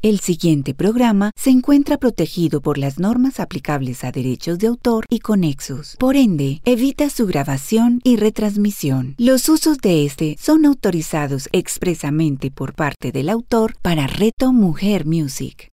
El 0.00 0.20
siguiente 0.20 0.74
programa 0.74 1.32
se 1.34 1.50
encuentra 1.50 1.96
protegido 1.96 2.60
por 2.60 2.78
las 2.78 3.00
normas 3.00 3.40
aplicables 3.40 4.04
a 4.04 4.12
derechos 4.12 4.60
de 4.60 4.68
autor 4.68 5.04
y 5.10 5.18
conexos. 5.18 5.96
Por 5.98 6.14
ende, 6.14 6.60
evita 6.64 7.10
su 7.10 7.26
grabación 7.26 8.00
y 8.04 8.14
retransmisión. 8.14 9.16
Los 9.18 9.48
usos 9.48 9.78
de 9.78 10.04
este 10.04 10.36
son 10.38 10.66
autorizados 10.66 11.48
expresamente 11.50 12.52
por 12.52 12.74
parte 12.74 13.10
del 13.10 13.28
autor 13.28 13.74
para 13.82 14.06
Reto 14.06 14.52
Mujer 14.52 15.04
Music. 15.04 15.72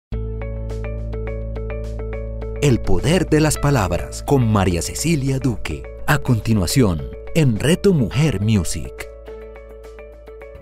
El 2.62 2.82
poder 2.82 3.30
de 3.30 3.40
las 3.40 3.58
palabras 3.58 4.22
con 4.24 4.52
María 4.52 4.82
Cecilia 4.82 5.40
Duque. 5.40 5.84
A 6.08 6.18
continuación, 6.18 7.04
en 7.36 7.58
Reto 7.58 7.94
Mujer 7.94 8.42
Music. 8.42 8.92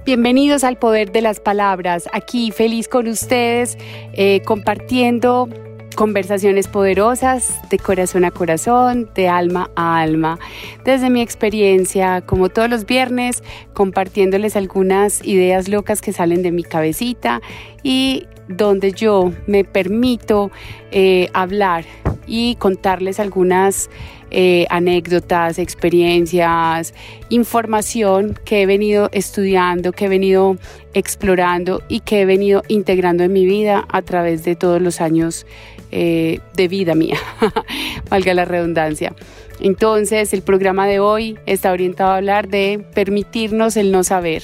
Bienvenidos 0.07 0.63
al 0.63 0.77
Poder 0.77 1.11
de 1.11 1.19
las 1.19 1.41
Palabras. 1.41 2.07
Aquí 2.13 2.51
feliz 2.51 2.87
con 2.87 3.09
ustedes, 3.09 3.77
eh, 4.13 4.41
compartiendo 4.45 5.49
conversaciones 5.97 6.69
poderosas 6.69 7.59
de 7.69 7.77
corazón 7.77 8.23
a 8.23 8.31
corazón, 8.31 9.09
de 9.15 9.27
alma 9.27 9.69
a 9.75 9.99
alma. 9.99 10.39
Desde 10.85 11.09
mi 11.09 11.19
experiencia, 11.19 12.21
como 12.21 12.47
todos 12.47 12.69
los 12.69 12.85
viernes, 12.85 13.43
compartiéndoles 13.73 14.55
algunas 14.55 15.21
ideas 15.25 15.67
locas 15.67 15.99
que 15.99 16.13
salen 16.13 16.41
de 16.41 16.53
mi 16.53 16.63
cabecita 16.63 17.41
y 17.83 18.27
donde 18.47 18.91
yo 18.91 19.33
me 19.45 19.63
permito 19.63 20.51
eh, 20.91 21.29
hablar 21.33 21.85
y 22.27 22.55
contarles 22.55 23.19
algunas 23.19 23.89
eh, 24.29 24.65
anécdotas, 24.69 25.57
experiencias, 25.57 26.93
información 27.29 28.37
que 28.43 28.61
he 28.61 28.65
venido 28.65 29.09
estudiando, 29.13 29.93
que 29.93 30.05
he 30.05 30.09
venido 30.09 30.57
explorando 30.93 31.81
y 31.87 32.01
que 32.01 32.21
he 32.21 32.25
venido 32.25 32.61
integrando 32.67 33.23
en 33.23 33.31
mi 33.31 33.45
vida 33.45 33.85
a 33.89 34.01
través 34.01 34.43
de 34.43 34.57
todos 34.57 34.81
los 34.81 34.99
años 34.99 35.45
eh, 35.91 36.41
de 36.55 36.67
vida 36.67 36.93
mía, 36.93 37.17
valga 38.09 38.33
la 38.33 38.43
redundancia. 38.43 39.13
Entonces, 39.61 40.33
el 40.33 40.41
programa 40.41 40.87
de 40.87 40.99
hoy 40.99 41.37
está 41.45 41.71
orientado 41.71 42.11
a 42.11 42.17
hablar 42.17 42.49
de 42.49 42.85
permitirnos 42.93 43.77
el 43.77 43.91
no 43.91 44.03
saber. 44.03 44.43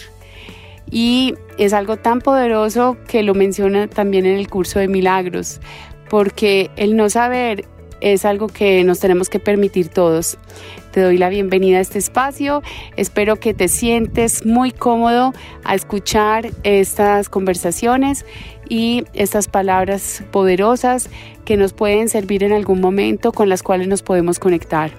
Y 0.89 1.35
es 1.57 1.73
algo 1.73 1.97
tan 1.97 2.21
poderoso 2.21 2.97
que 3.07 3.23
lo 3.23 3.33
menciona 3.33 3.87
también 3.87 4.25
en 4.25 4.37
el 4.37 4.47
curso 4.47 4.79
de 4.79 4.87
milagros, 4.87 5.59
porque 6.09 6.69
el 6.75 6.95
no 6.95 7.09
saber 7.09 7.65
es 8.03 8.25
algo 8.25 8.47
que 8.47 8.83
nos 8.83 8.99
tenemos 8.99 9.29
que 9.29 9.39
permitir 9.39 9.87
todos. 9.87 10.37
Te 10.91 11.01
doy 11.01 11.17
la 11.17 11.29
bienvenida 11.29 11.77
a 11.77 11.81
este 11.81 11.97
espacio. 11.97 12.61
Espero 12.97 13.37
que 13.37 13.53
te 13.53 13.69
sientes 13.69 14.45
muy 14.45 14.71
cómodo 14.71 15.33
a 15.63 15.73
escuchar 15.73 16.51
estas 16.63 17.29
conversaciones 17.29 18.25
y 18.69 19.05
estas 19.13 19.47
palabras 19.47 20.23
poderosas 20.31 21.09
que 21.45 21.57
nos 21.57 21.73
pueden 21.73 22.09
servir 22.09 22.43
en 22.43 22.51
algún 22.51 22.81
momento 22.81 23.31
con 23.31 23.47
las 23.47 23.63
cuales 23.63 23.87
nos 23.87 24.03
podemos 24.03 24.37
conectar. 24.37 24.91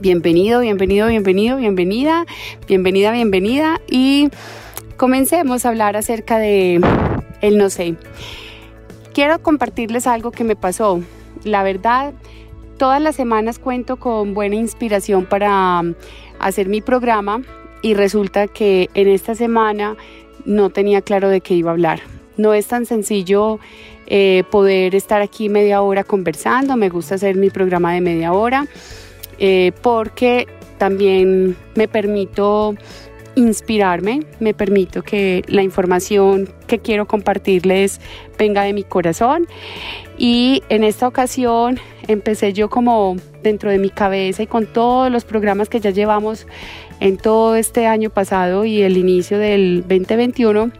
Bienvenido, 0.00 0.60
bienvenido, 0.60 1.08
bienvenido, 1.08 1.56
bienvenida, 1.58 2.26
bienvenida, 2.66 3.12
bienvenida 3.12 3.80
y 3.90 4.28
comencemos 4.96 5.64
a 5.64 5.68
hablar 5.68 5.96
acerca 5.96 6.38
de 6.38 6.80
el 7.40 7.58
no 7.58 7.70
sé. 7.70 7.96
Quiero 9.12 9.40
compartirles 9.42 10.06
algo 10.06 10.30
que 10.30 10.44
me 10.44 10.56
pasó 10.56 11.00
la 11.44 11.62
verdad, 11.62 12.12
todas 12.76 13.00
las 13.00 13.16
semanas 13.16 13.58
cuento 13.58 13.96
con 13.96 14.34
buena 14.34 14.56
inspiración 14.56 15.24
para 15.24 15.80
um, 15.80 15.94
hacer 16.38 16.68
mi 16.68 16.80
programa 16.80 17.42
y 17.82 17.94
resulta 17.94 18.48
que 18.48 18.90
en 18.94 19.08
esta 19.08 19.34
semana 19.34 19.96
no 20.44 20.70
tenía 20.70 21.02
claro 21.02 21.28
de 21.28 21.40
qué 21.40 21.54
iba 21.54 21.70
a 21.70 21.74
hablar. 21.74 22.00
No 22.36 22.52
es 22.52 22.66
tan 22.66 22.84
sencillo 22.84 23.58
eh, 24.06 24.44
poder 24.50 24.94
estar 24.94 25.22
aquí 25.22 25.48
media 25.48 25.82
hora 25.82 26.04
conversando, 26.04 26.76
me 26.76 26.88
gusta 26.88 27.14
hacer 27.14 27.36
mi 27.36 27.50
programa 27.50 27.92
de 27.94 28.00
media 28.00 28.32
hora 28.32 28.66
eh, 29.38 29.72
porque 29.82 30.46
también 30.78 31.56
me 31.74 31.88
permito 31.88 32.74
inspirarme, 33.36 34.24
me 34.40 34.54
permito 34.54 35.02
que 35.02 35.44
la 35.46 35.62
información 35.62 36.48
que 36.66 36.80
quiero 36.80 37.06
compartirles 37.06 38.00
venga 38.38 38.62
de 38.62 38.72
mi 38.72 38.82
corazón 38.82 39.46
y 40.18 40.62
en 40.70 40.82
esta 40.82 41.06
ocasión 41.06 41.78
empecé 42.08 42.54
yo 42.54 42.68
como 42.70 43.16
dentro 43.42 43.70
de 43.70 43.78
mi 43.78 43.90
cabeza 43.90 44.42
y 44.42 44.46
con 44.46 44.66
todos 44.66 45.12
los 45.12 45.24
programas 45.24 45.68
que 45.68 45.80
ya 45.80 45.90
llevamos 45.90 46.46
en 46.98 47.18
todo 47.18 47.56
este 47.56 47.86
año 47.86 48.10
pasado 48.10 48.64
y 48.64 48.82
el 48.82 48.96
inicio 48.96 49.38
del 49.38 49.82
2021, 49.82 50.72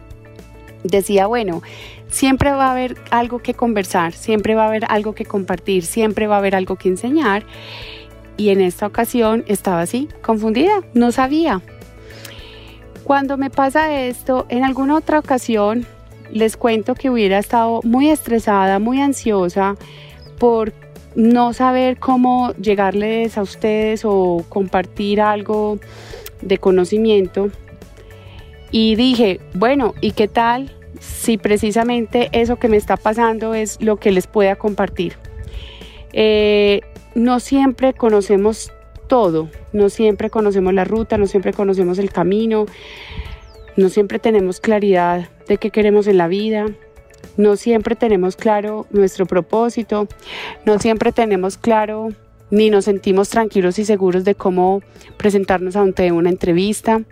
decía, 0.82 1.26
bueno, 1.26 1.62
siempre 2.08 2.50
va 2.52 2.68
a 2.68 2.72
haber 2.72 2.96
algo 3.10 3.40
que 3.40 3.52
conversar, 3.52 4.14
siempre 4.14 4.54
va 4.54 4.64
a 4.64 4.68
haber 4.68 4.86
algo 4.88 5.14
que 5.14 5.26
compartir, 5.26 5.84
siempre 5.84 6.26
va 6.26 6.36
a 6.36 6.38
haber 6.38 6.56
algo 6.56 6.76
que 6.76 6.88
enseñar. 6.88 7.44
Y 8.38 8.50
en 8.50 8.60
esta 8.60 8.86
ocasión 8.86 9.44
estaba 9.46 9.80
así, 9.80 10.08
confundida, 10.22 10.82
no 10.92 11.10
sabía, 11.12 11.62
cuando 13.06 13.36
me 13.36 13.50
pasa 13.50 14.02
esto, 14.02 14.46
en 14.48 14.64
alguna 14.64 14.96
otra 14.96 15.20
ocasión 15.20 15.86
les 16.32 16.56
cuento 16.56 16.96
que 16.96 17.08
hubiera 17.08 17.38
estado 17.38 17.80
muy 17.84 18.08
estresada, 18.08 18.80
muy 18.80 19.00
ansiosa 19.00 19.76
por 20.40 20.72
no 21.14 21.52
saber 21.52 21.98
cómo 21.98 22.52
llegarles 22.54 23.38
a 23.38 23.42
ustedes 23.42 24.02
o 24.04 24.44
compartir 24.48 25.20
algo 25.20 25.78
de 26.42 26.58
conocimiento. 26.58 27.50
Y 28.72 28.96
dije, 28.96 29.38
bueno, 29.54 29.94
¿y 30.00 30.10
qué 30.10 30.26
tal 30.26 30.72
si 30.98 31.38
precisamente 31.38 32.28
eso 32.32 32.56
que 32.56 32.66
me 32.66 32.76
está 32.76 32.96
pasando 32.96 33.54
es 33.54 33.80
lo 33.80 33.98
que 33.98 34.10
les 34.10 34.26
pueda 34.26 34.56
compartir? 34.56 35.14
Eh, 36.12 36.80
no 37.14 37.38
siempre 37.38 37.94
conocemos 37.94 38.72
todo. 39.06 39.48
No 39.72 39.88
siempre 39.88 40.30
conocemos 40.30 40.74
la 40.74 40.84
ruta, 40.84 41.18
no 41.18 41.26
siempre 41.26 41.52
conocemos 41.52 41.98
el 41.98 42.10
camino, 42.10 42.66
no 43.76 43.88
siempre 43.88 44.18
tenemos 44.18 44.60
claridad 44.60 45.28
de 45.48 45.58
qué 45.58 45.70
queremos 45.70 46.06
en 46.06 46.18
la 46.18 46.28
vida, 46.28 46.66
no 47.36 47.56
siempre 47.56 47.96
tenemos 47.96 48.36
claro 48.36 48.86
nuestro 48.90 49.26
propósito, 49.26 50.08
no 50.64 50.78
siempre 50.78 51.12
tenemos 51.12 51.56
claro 51.58 52.08
ni 52.50 52.70
nos 52.70 52.84
sentimos 52.84 53.28
tranquilos 53.28 53.78
y 53.78 53.84
seguros 53.84 54.24
de 54.24 54.34
cómo 54.34 54.82
presentarnos 55.16 55.76
ante 55.76 56.12
una 56.12 56.30
entrevista, 56.30 57.02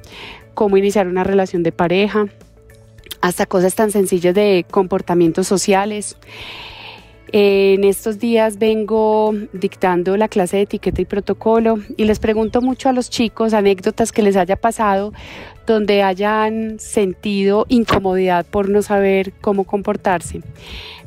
cómo 0.54 0.76
iniciar 0.76 1.08
una 1.08 1.24
relación 1.24 1.62
de 1.62 1.72
pareja, 1.72 2.26
hasta 3.20 3.46
cosas 3.46 3.74
tan 3.74 3.90
sencillas 3.90 4.34
de 4.34 4.64
comportamientos 4.70 5.46
sociales. 5.46 6.16
En 7.36 7.82
estos 7.82 8.20
días 8.20 8.60
vengo 8.60 9.34
dictando 9.52 10.16
la 10.16 10.28
clase 10.28 10.58
de 10.58 10.62
etiqueta 10.62 11.02
y 11.02 11.04
protocolo 11.04 11.80
y 11.96 12.04
les 12.04 12.20
pregunto 12.20 12.60
mucho 12.60 12.88
a 12.88 12.92
los 12.92 13.10
chicos 13.10 13.54
anécdotas 13.54 14.12
que 14.12 14.22
les 14.22 14.36
haya 14.36 14.54
pasado 14.54 15.12
donde 15.66 16.04
hayan 16.04 16.78
sentido 16.78 17.66
incomodidad 17.68 18.46
por 18.46 18.68
no 18.68 18.82
saber 18.82 19.32
cómo 19.40 19.64
comportarse. 19.64 20.42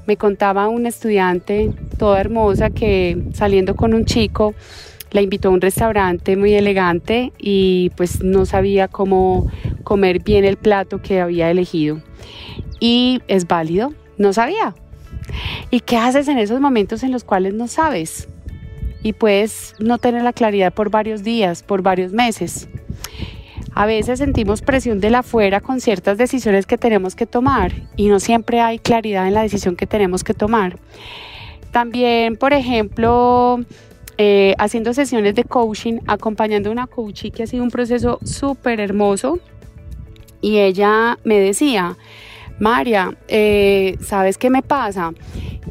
Me 0.05 0.17
contaba 0.17 0.67
una 0.67 0.89
estudiante 0.89 1.71
toda 1.97 2.19
hermosa 2.19 2.71
que 2.71 3.17
saliendo 3.33 3.77
con 3.77 3.93
un 3.93 4.03
chico 4.03 4.53
la 5.11 5.21
invitó 5.21 5.47
a 5.47 5.51
un 5.51 5.61
restaurante 5.61 6.35
muy 6.35 6.55
elegante 6.55 7.31
y 7.37 7.91
pues 7.95 8.21
no 8.21 8.45
sabía 8.45 8.89
cómo 8.89 9.49
comer 9.85 10.21
bien 10.21 10.43
el 10.43 10.57
plato 10.57 11.01
que 11.01 11.21
había 11.21 11.49
elegido. 11.49 12.01
Y 12.81 13.21
es 13.29 13.47
válido, 13.47 13.93
no 14.17 14.33
sabía, 14.33 14.75
¿Y 15.69 15.81
qué 15.81 15.97
haces 15.97 16.27
en 16.27 16.37
esos 16.37 16.61
momentos 16.61 17.03
en 17.03 17.11
los 17.11 17.23
cuales 17.23 17.53
no 17.53 17.67
sabes? 17.67 18.29
Y 19.03 19.13
puedes 19.13 19.75
no 19.79 19.97
tener 19.97 20.23
la 20.23 20.33
claridad 20.33 20.73
por 20.73 20.89
varios 20.89 21.23
días, 21.23 21.61
por 21.63 21.81
varios 21.81 22.13
meses. 22.13 22.69
A 23.73 23.85
veces 23.85 24.19
sentimos 24.19 24.61
presión 24.61 24.99
de 24.99 25.11
la 25.11 25.19
afuera 25.19 25.61
con 25.61 25.81
ciertas 25.81 26.17
decisiones 26.17 26.65
que 26.65 26.77
tenemos 26.77 27.15
que 27.15 27.27
tomar 27.27 27.73
y 27.95 28.07
no 28.07 28.19
siempre 28.19 28.59
hay 28.59 28.79
claridad 28.79 29.27
en 29.27 29.33
la 29.33 29.43
decisión 29.43 29.75
que 29.75 29.85
tenemos 29.85 30.23
que 30.23 30.33
tomar. 30.33 30.79
También, 31.71 32.37
por 32.37 32.53
ejemplo, 32.53 33.59
eh, 34.17 34.55
haciendo 34.57 34.95
sesiones 34.95 35.35
de 35.35 35.43
coaching, 35.43 35.99
acompañando 36.07 36.69
a 36.69 36.71
una 36.71 36.87
coachee 36.87 37.29
que 37.29 37.43
ha 37.43 37.47
sido 37.47 37.61
un 37.61 37.69
proceso 37.69 38.17
súper 38.23 38.79
hermoso 38.79 39.37
y 40.41 40.57
ella 40.57 41.19
me 41.23 41.39
decía, 41.39 41.97
María, 42.59 43.15
eh, 43.27 43.97
¿sabes 44.01 44.37
qué 44.37 44.49
me 44.49 44.63
pasa? 44.63 45.13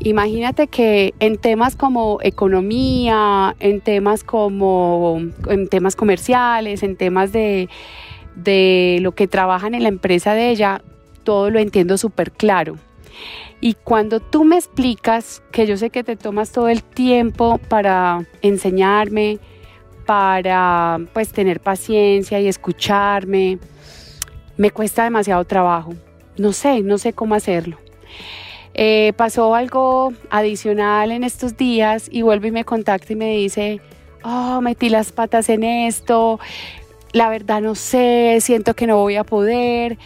Imagínate 0.01 0.69
que 0.69 1.15
en 1.19 1.37
temas 1.37 1.75
como 1.75 2.19
economía, 2.23 3.57
en 3.59 3.81
temas 3.81 4.23
como 4.23 5.19
en 5.49 5.69
temas 5.69 5.97
comerciales, 5.97 6.85
en 6.85 6.97
temas 6.97 7.33
de, 7.33 7.69
de 8.37 8.99
lo 9.01 9.13
que 9.13 9.27
trabajan 9.27 9.75
en 9.75 9.83
la 9.83 9.89
empresa 9.89 10.35
de 10.35 10.51
ella, 10.51 10.83
todo 11.25 11.51
lo 11.51 11.59
entiendo 11.59 11.99
súper 11.99 12.31
claro. 12.31 12.77
Y 13.61 13.75
cuando 13.75 14.21
tú 14.21 14.45
me 14.45 14.57
explicas, 14.57 15.43
que 15.51 15.67
yo 15.67 15.77
sé 15.77 15.91
que 15.91 16.05
te 16.05 16.15
tomas 16.15 16.53
todo 16.53 16.69
el 16.69 16.85
tiempo 16.85 17.59
para 17.69 18.25
enseñarme, 18.43 19.39
para 20.05 21.01
pues 21.13 21.33
tener 21.33 21.59
paciencia 21.59 22.39
y 22.39 22.47
escucharme, 22.47 23.59
me 24.57 24.71
cuesta 24.71 25.03
demasiado 25.03 25.45
trabajo 25.45 25.95
no 26.39 26.53
sé, 26.53 26.83
no 26.83 26.99
sé 26.99 27.13
cómo 27.13 27.35
hacerlo. 27.35 27.79
Eh, 28.75 29.15
pasó 29.17 29.55
algo 29.55 30.13
adicional 30.29 31.11
en 31.11 31.25
estos 31.25 31.57
días 31.57 32.09
y 32.11 32.23
vuelve 32.23 32.49
y 32.49 32.53
me 32.53 32.65
contacta 32.65 33.15
y 33.15 33.17
me 33.17 33.35
dice, 33.35 33.81
oh, 34.23 34.61
metí 34.61 34.91
las 34.91 35.13
patas 35.13 35.49
en 35.49 35.65
esto, 35.65 36.39
la 37.13 37.31
verdad 37.31 37.63
no 37.63 37.75
sé, 37.75 38.37
siento 38.41 38.75
que 38.75 38.87
no 38.87 38.99
voy 38.99 39.17
a 39.17 39.25
poder, 39.25 39.97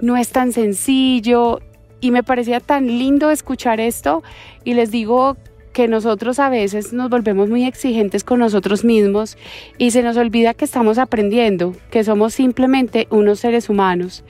no 0.00 0.16
es 0.16 0.28
tan 0.30 0.52
sencillo. 0.52 1.60
Y 2.02 2.12
me 2.12 2.22
parecía 2.22 2.60
tan 2.60 2.86
lindo 2.86 3.30
escuchar 3.30 3.78
esto 3.80 4.22
y 4.64 4.72
les 4.74 4.90
digo 4.90 5.36
que 5.72 5.86
nosotros 5.86 6.38
a 6.38 6.48
veces 6.48 6.92
nos 6.92 7.10
volvemos 7.10 7.48
muy 7.50 7.64
exigentes 7.64 8.24
con 8.24 8.38
nosotros 8.38 8.84
mismos 8.84 9.36
y 9.76 9.90
se 9.90 10.02
nos 10.02 10.16
olvida 10.16 10.54
que 10.54 10.64
estamos 10.64 10.98
aprendiendo, 10.98 11.74
que 11.90 12.02
somos 12.02 12.32
simplemente 12.34 13.06
unos 13.10 13.40
seres 13.40 13.68
humanos 13.68 14.24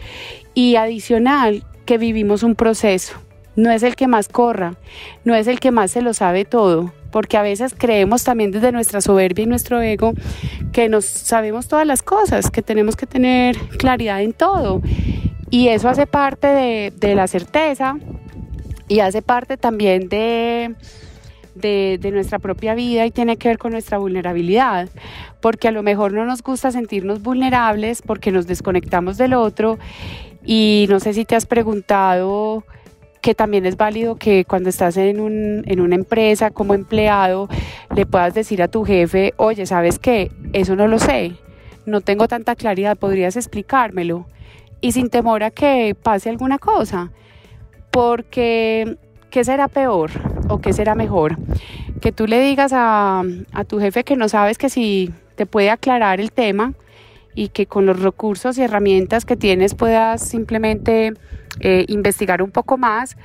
y 0.61 0.77
adicional 0.77 1.65
que 1.87 1.97
vivimos 1.97 2.43
un 2.43 2.55
proceso. 2.55 3.15
No 3.57 3.71
es 3.71 3.83
el 3.83 3.97
que 3.97 4.07
más 4.07 4.29
corra, 4.29 4.75
no 5.25 5.35
es 5.35 5.47
el 5.47 5.59
que 5.59 5.71
más 5.71 5.91
se 5.91 6.03
lo 6.03 6.13
sabe 6.13 6.45
todo, 6.45 6.93
porque 7.11 7.39
a 7.39 7.43
veces 7.43 7.75
creemos 7.77 8.25
también 8.25 8.51
desde 8.51 8.71
nuestra 8.71 9.01
soberbia 9.01 9.45
y 9.45 9.47
nuestro 9.47 9.81
ego 9.81 10.13
que 10.73 10.91
nos 10.91 11.07
sabemos 11.07 11.67
todas 11.67 11.87
las 11.87 12.03
cosas, 12.03 12.51
que 12.51 12.61
tenemos 12.61 12.95
que 12.95 13.07
tener 13.07 13.57
claridad 13.79 14.21
en 14.21 14.35
todo. 14.35 14.83
Y 15.49 15.69
eso 15.69 15.89
hace 15.89 16.07
parte 16.07 16.47
de, 16.49 16.93
de 16.95 17.15
la 17.15 17.27
certeza 17.27 17.97
y 18.87 19.01
hace 19.01 19.23
parte 19.23 19.57
también 19.57 20.11
de, 20.11 20.75
de, 21.55 21.99
de, 21.99 22.11
nuestra 22.11 22.39
propia 22.39 22.75
vida 22.75 23.07
y 23.07 23.11
tiene 23.11 23.39
que 23.39 23.49
ver 23.49 23.59
con 23.59 23.73
nuestra 23.73 23.97
vulnerabilidad, 23.97 24.91
porque 25.41 25.69
a 25.69 25.73
lo 25.73 25.83
mejor 25.83 26.13
no 26.13 26.27
nos 26.27 26.43
gusta 26.43 26.71
sentirnos 26.71 27.23
vulnerables 27.23 28.03
porque 28.03 28.31
nos 28.31 28.47
desconectamos 28.47 29.17
del 29.17 29.33
otro 29.33 29.79
y 30.45 30.87
no 30.89 31.01
sé 31.01 31.13
si 31.13 31.25
te 31.25 31.37
has 31.37 31.47
preguntado 31.47 32.65
que 33.21 33.35
también 33.35 33.67
es 33.67 33.77
válido 33.77 34.17
que 34.17 34.45
cuando 34.45 34.71
estás 34.71 34.97
en, 34.97 35.21
un, 35.21 35.63
en 35.67 35.81
una 35.81 35.95
empresa 35.95 36.51
como 36.51 36.75
empleado 36.75 37.49
le 37.95 38.07
puedas 38.07 38.35
decir 38.35 38.63
a 38.63 38.69
tu 38.69 38.85
jefe, 38.85 39.35
oye, 39.37 39.67
¿sabes 39.67 39.99
qué? 39.99 40.31
Eso 40.53 40.77
no 40.77 40.87
lo 40.87 40.99
sé, 40.99 41.33
no 41.87 42.01
tengo 42.01 42.29
tanta 42.29 42.57
claridad, 42.57 42.97
¿podrías 42.97 43.37
explicármelo? 43.37 44.27
Y 44.81 44.93
sin 44.93 45.11
temor 45.11 45.43
a 45.43 45.51
que 45.51 45.95
pase 46.01 46.31
alguna 46.31 46.59
cosa, 46.59 47.13
porque 47.91 48.97
¿qué 49.31 49.45
será 49.45 49.69
peor 49.69 50.11
o 50.49 50.61
qué 50.61 50.73
será 50.73 50.95
mejor? 50.95 51.37
Que 52.01 52.13
tú 52.13 52.27
le 52.27 52.41
digas 52.41 52.73
a, 52.75 53.23
a 53.53 53.65
tu 53.65 53.79
jefe 53.79 54.05
que 54.05 54.17
no 54.17 54.31
sabes 54.31 54.57
que 54.57 54.71
si 54.71 55.13
te 55.37 55.45
puede 55.45 55.69
aclarar 55.69 56.21
el 56.21 56.33
tema, 56.33 56.73
y 57.35 57.49
que 57.49 57.67
con 57.67 57.87
los 57.87 58.01
recursos 58.01 58.59
y 58.59 58.63
herramientas 58.63 59.25
que 59.25 59.37
tienes 59.37 59.75
puedas 59.75 60.23
simplemente 60.23 61.15
eh, 61.61 61.85
investigar 61.89 62.43
un 62.43 62.51
poco 62.51 62.79
más 62.79 63.17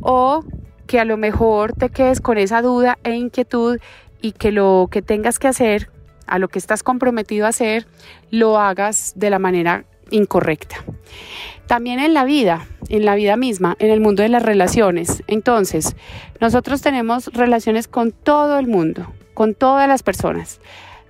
o 0.00 0.44
que 0.86 1.00
a 1.00 1.04
lo 1.04 1.16
mejor 1.16 1.72
te 1.72 1.88
quedes 1.88 2.20
con 2.20 2.38
esa 2.38 2.62
duda 2.62 2.98
e 3.04 3.14
inquietud 3.14 3.78
y 4.20 4.32
que 4.32 4.52
lo 4.52 4.88
que 4.90 5.02
tengas 5.02 5.38
que 5.38 5.48
hacer, 5.48 5.90
a 6.26 6.38
lo 6.38 6.48
que 6.48 6.58
estás 6.58 6.82
comprometido 6.82 7.46
a 7.46 7.50
hacer, 7.50 7.86
lo 8.30 8.58
hagas 8.58 9.12
de 9.16 9.30
la 9.30 9.38
manera 9.38 9.84
incorrecta. 10.10 10.76
También 11.66 11.98
en 11.98 12.14
la 12.14 12.24
vida, 12.24 12.66
en 12.88 13.04
la 13.04 13.14
vida 13.14 13.36
misma, 13.36 13.76
en 13.78 13.90
el 13.90 14.00
mundo 14.00 14.22
de 14.22 14.28
las 14.28 14.42
relaciones. 14.42 15.22
Entonces, 15.26 15.96
nosotros 16.40 16.82
tenemos 16.82 17.28
relaciones 17.28 17.88
con 17.88 18.12
todo 18.12 18.58
el 18.58 18.66
mundo, 18.66 19.12
con 19.32 19.54
todas 19.54 19.88
las 19.88 20.02
personas 20.02 20.60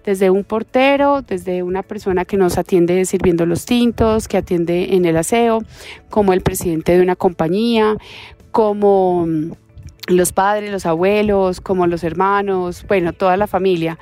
desde 0.04 0.30
un 0.30 0.44
portero, 0.44 1.22
desde 1.22 1.62
una 1.62 1.82
persona 1.82 2.24
que 2.24 2.36
nos 2.36 2.58
atiende 2.58 3.04
sirviendo 3.06 3.46
los 3.46 3.64
tintos, 3.64 4.28
que 4.28 4.36
atiende 4.36 4.94
en 4.94 5.04
el 5.04 5.16
aseo, 5.16 5.62
como 6.10 6.32
el 6.32 6.42
presidente 6.42 6.96
de 6.96 7.02
una 7.02 7.16
compañía, 7.16 7.96
como 8.50 9.26
mm, 9.26 9.52
los 10.08 10.32
padres, 10.32 10.70
los 10.70 10.86
abuelos, 10.86 11.60
como 11.60 11.86
los 11.86 12.04
hermanos, 12.04 12.84
bueno, 12.86 13.12
toda 13.12 13.36
la 13.36 13.46
familia. 13.46 13.98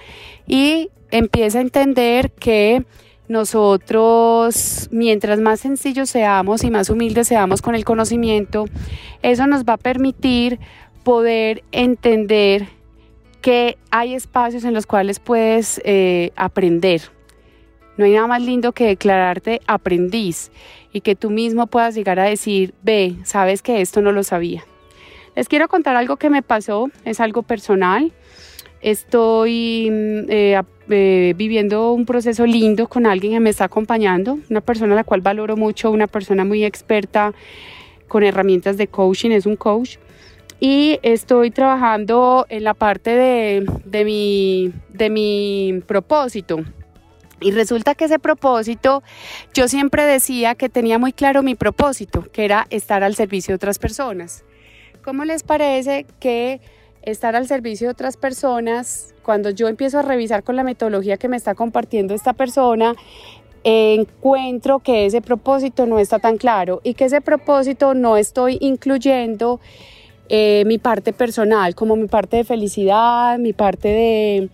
Y 0.46 0.90
empieza 1.10 1.58
a 1.58 1.62
entender 1.62 2.32
que 2.32 2.84
nosotros, 3.28 4.88
mientras 4.90 5.40
más 5.40 5.60
sencillos 5.60 6.10
seamos 6.10 6.64
y 6.64 6.70
más 6.70 6.90
humildes 6.90 7.28
seamos 7.28 7.62
con 7.62 7.74
el 7.74 7.84
conocimiento, 7.84 8.66
eso 9.22 9.46
nos 9.46 9.64
va 9.64 9.74
a 9.74 9.78
permitir 9.78 10.58
poder 11.04 11.62
entender 11.72 12.68
que 13.42 13.76
hay 13.90 14.14
espacios 14.14 14.64
en 14.64 14.72
los 14.72 14.86
cuales 14.86 15.18
puedes 15.18 15.82
eh, 15.84 16.30
aprender. 16.36 17.02
No 17.98 18.06
hay 18.06 18.12
nada 18.12 18.26
más 18.26 18.40
lindo 18.40 18.72
que 18.72 18.86
declararte 18.86 19.60
aprendiz 19.66 20.50
y 20.92 21.02
que 21.02 21.14
tú 21.14 21.28
mismo 21.28 21.66
puedas 21.66 21.94
llegar 21.94 22.18
a 22.18 22.24
decir, 22.24 22.72
ve, 22.82 23.16
sabes 23.24 23.60
que 23.60 23.82
esto 23.82 24.00
no 24.00 24.12
lo 24.12 24.22
sabía. 24.22 24.64
Les 25.34 25.48
quiero 25.48 25.68
contar 25.68 25.96
algo 25.96 26.16
que 26.16 26.30
me 26.30 26.42
pasó, 26.42 26.90
es 27.04 27.20
algo 27.20 27.42
personal. 27.42 28.12
Estoy 28.80 29.90
mm, 29.90 30.30
eh, 30.30 30.62
eh, 30.88 31.34
viviendo 31.36 31.92
un 31.92 32.06
proceso 32.06 32.46
lindo 32.46 32.88
con 32.88 33.06
alguien 33.06 33.32
que 33.32 33.40
me 33.40 33.50
está 33.50 33.64
acompañando, 33.64 34.38
una 34.50 34.60
persona 34.60 34.92
a 34.94 34.96
la 34.96 35.04
cual 35.04 35.20
valoro 35.20 35.56
mucho, 35.56 35.90
una 35.90 36.06
persona 36.06 36.44
muy 36.44 36.64
experta 36.64 37.34
con 38.08 38.22
herramientas 38.22 38.76
de 38.76 38.88
coaching, 38.88 39.30
es 39.30 39.46
un 39.46 39.56
coach 39.56 39.96
y 40.64 41.00
estoy 41.02 41.50
trabajando 41.50 42.46
en 42.48 42.62
la 42.62 42.72
parte 42.74 43.10
de, 43.10 43.66
de, 43.84 44.04
mi, 44.04 44.72
de 44.90 45.10
mi 45.10 45.82
propósito. 45.88 46.60
Y 47.40 47.50
resulta 47.50 47.96
que 47.96 48.04
ese 48.04 48.20
propósito, 48.20 49.02
yo 49.54 49.66
siempre 49.66 50.04
decía 50.04 50.54
que 50.54 50.68
tenía 50.68 51.00
muy 51.00 51.12
claro 51.12 51.42
mi 51.42 51.56
propósito, 51.56 52.24
que 52.30 52.44
era 52.44 52.68
estar 52.70 53.02
al 53.02 53.16
servicio 53.16 53.50
de 53.50 53.56
otras 53.56 53.80
personas. 53.80 54.44
¿Cómo 55.02 55.24
les 55.24 55.42
parece 55.42 56.06
que 56.20 56.60
estar 57.02 57.34
al 57.34 57.48
servicio 57.48 57.88
de 57.88 57.92
otras 57.94 58.16
personas, 58.16 59.16
cuando 59.24 59.50
yo 59.50 59.66
empiezo 59.66 59.98
a 59.98 60.02
revisar 60.02 60.44
con 60.44 60.54
la 60.54 60.62
metodología 60.62 61.16
que 61.16 61.26
me 61.26 61.36
está 61.36 61.56
compartiendo 61.56 62.14
esta 62.14 62.34
persona, 62.34 62.94
encuentro 63.64 64.78
que 64.78 65.06
ese 65.06 65.22
propósito 65.22 65.86
no 65.86 65.98
está 65.98 66.20
tan 66.20 66.36
claro 66.36 66.80
y 66.84 66.94
que 66.94 67.06
ese 67.06 67.20
propósito 67.20 67.94
no 67.94 68.16
estoy 68.16 68.58
incluyendo 68.60 69.58
eh, 70.34 70.64
mi 70.64 70.78
parte 70.78 71.12
personal, 71.12 71.74
como 71.74 71.94
mi 71.94 72.08
parte 72.08 72.38
de 72.38 72.44
felicidad, 72.44 73.38
mi 73.38 73.52
parte 73.52 73.88
de, 73.88 74.48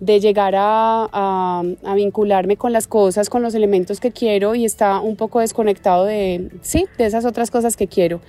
de 0.00 0.18
llegar 0.18 0.56
a, 0.56 1.04
a, 1.12 1.94
vincularme 1.94 2.56
con 2.56 2.72
las 2.72 2.88
cosas, 2.88 3.30
con 3.30 3.40
los 3.40 3.54
elementos 3.54 4.00
que 4.00 4.10
quiero 4.10 4.56
y 4.56 4.64
está 4.64 4.98
un 4.98 5.14
poco 5.14 5.38
desconectado 5.38 6.04
de, 6.04 6.50
sí, 6.62 6.86
de 6.98 7.06
esas 7.06 7.24
otras 7.24 7.52
cosas 7.52 7.76
que 7.76 7.86
quiero. 7.86 8.20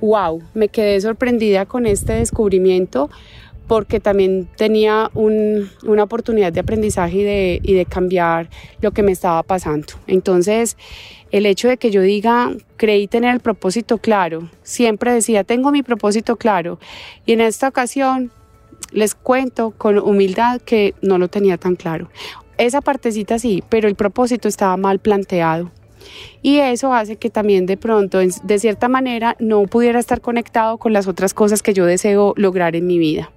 ¡Wow! 0.00 0.40
Me 0.54 0.68
quedé 0.68 0.98
sorprendida 1.02 1.66
con 1.66 1.84
este 1.84 2.14
descubrimiento 2.14 3.10
porque 3.66 4.00
también 4.00 4.48
tenía 4.56 5.10
un, 5.12 5.68
una 5.86 6.04
oportunidad 6.04 6.50
de 6.50 6.60
aprendizaje 6.60 7.18
y 7.18 7.24
de, 7.24 7.60
y 7.62 7.74
de 7.74 7.84
cambiar 7.84 8.48
lo 8.80 8.92
que 8.92 9.02
me 9.02 9.12
estaba 9.12 9.42
pasando. 9.42 9.88
Entonces, 10.06 10.78
el 11.30 11.46
hecho 11.46 11.68
de 11.68 11.76
que 11.76 11.90
yo 11.90 12.02
diga, 12.02 12.52
creí 12.76 13.06
tener 13.06 13.34
el 13.34 13.40
propósito 13.40 13.98
claro, 13.98 14.48
siempre 14.62 15.12
decía, 15.12 15.44
tengo 15.44 15.70
mi 15.70 15.82
propósito 15.82 16.36
claro. 16.36 16.78
Y 17.26 17.32
en 17.32 17.40
esta 17.40 17.68
ocasión 17.68 18.30
les 18.92 19.14
cuento 19.14 19.72
con 19.72 19.98
humildad 19.98 20.60
que 20.60 20.94
no 21.02 21.18
lo 21.18 21.28
tenía 21.28 21.58
tan 21.58 21.76
claro. 21.76 22.08
Esa 22.56 22.80
partecita 22.80 23.38
sí, 23.38 23.62
pero 23.68 23.88
el 23.88 23.94
propósito 23.94 24.48
estaba 24.48 24.76
mal 24.76 24.98
planteado. 24.98 25.70
Y 26.42 26.58
eso 26.58 26.94
hace 26.94 27.16
que 27.16 27.30
también 27.30 27.66
de 27.66 27.76
pronto, 27.76 28.18
de 28.18 28.58
cierta 28.58 28.88
manera, 28.88 29.36
no 29.38 29.62
pudiera 29.64 29.98
estar 29.98 30.20
conectado 30.20 30.78
con 30.78 30.92
las 30.92 31.06
otras 31.06 31.34
cosas 31.34 31.62
que 31.62 31.74
yo 31.74 31.84
deseo 31.84 32.34
lograr 32.36 32.76
en 32.76 32.86
mi 32.86 32.98
vida. 32.98 33.30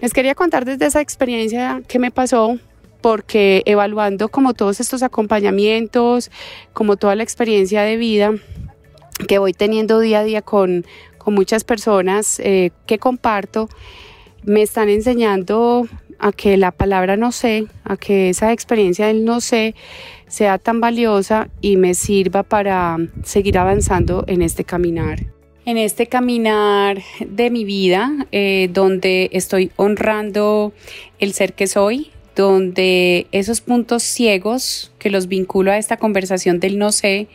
Les 0.00 0.12
quería 0.12 0.34
contar 0.34 0.64
desde 0.64 0.86
esa 0.86 1.00
experiencia 1.00 1.82
que 1.88 1.98
me 1.98 2.10
pasó 2.10 2.58
porque 3.02 3.62
evaluando 3.66 4.30
como 4.30 4.54
todos 4.54 4.80
estos 4.80 5.02
acompañamientos, 5.02 6.30
como 6.72 6.96
toda 6.96 7.14
la 7.16 7.22
experiencia 7.22 7.82
de 7.82 7.96
vida 7.96 8.32
que 9.28 9.38
voy 9.38 9.52
teniendo 9.52 10.00
día 10.00 10.20
a 10.20 10.24
día 10.24 10.42
con, 10.42 10.86
muchas 11.24 11.62
personas 11.62 12.40
eh, 12.40 12.72
que 12.84 12.98
comparto, 12.98 13.68
me 14.42 14.62
están 14.62 14.88
enseñando 14.88 15.86
a 16.18 16.32
que 16.32 16.56
la 16.56 16.72
palabra 16.72 17.16
no 17.16 17.30
sé, 17.30 17.66
a 17.84 17.96
que 17.96 18.30
esa 18.30 18.52
experiencia 18.52 19.06
del 19.06 19.24
no 19.24 19.40
sé 19.40 19.76
sea 20.26 20.58
tan 20.58 20.80
valiosa 20.80 21.48
y 21.60 21.76
me 21.76 21.94
sirva 21.94 22.42
para 22.42 22.96
seguir 23.22 23.56
avanzando 23.56 24.24
en 24.26 24.42
este 24.42 24.64
caminar. 24.64 25.26
En 25.64 25.76
este 25.78 26.08
caminar 26.08 27.02
de 27.20 27.50
mi 27.50 27.64
vida, 27.64 28.26
eh, 28.32 28.68
donde 28.72 29.30
estoy 29.32 29.70
honrando 29.76 30.72
el 31.20 31.34
ser 31.34 31.52
que 31.52 31.68
soy, 31.68 32.10
donde 32.34 33.26
esos 33.32 33.60
puntos 33.60 34.02
ciegos 34.02 34.92
que 34.98 35.10
los 35.10 35.28
vinculo 35.28 35.70
a 35.72 35.78
esta 35.78 35.96
conversación 35.96 36.60
del 36.60 36.78
no 36.78 36.92
sé, 36.92 37.28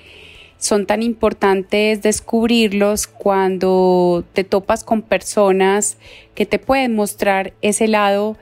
son 0.57 0.85
tan 0.85 1.03
importantes 1.03 2.01
descubrirlos 2.01 3.05
cuando 3.07 4.23
te 4.33 4.43
topas 4.43 4.83
con 4.83 5.03
personas 5.03 5.97
que 6.33 6.45
te 6.45 6.57
pueden 6.57 6.95
mostrar 6.95 7.53
ese 7.61 7.87
lado 7.87 8.37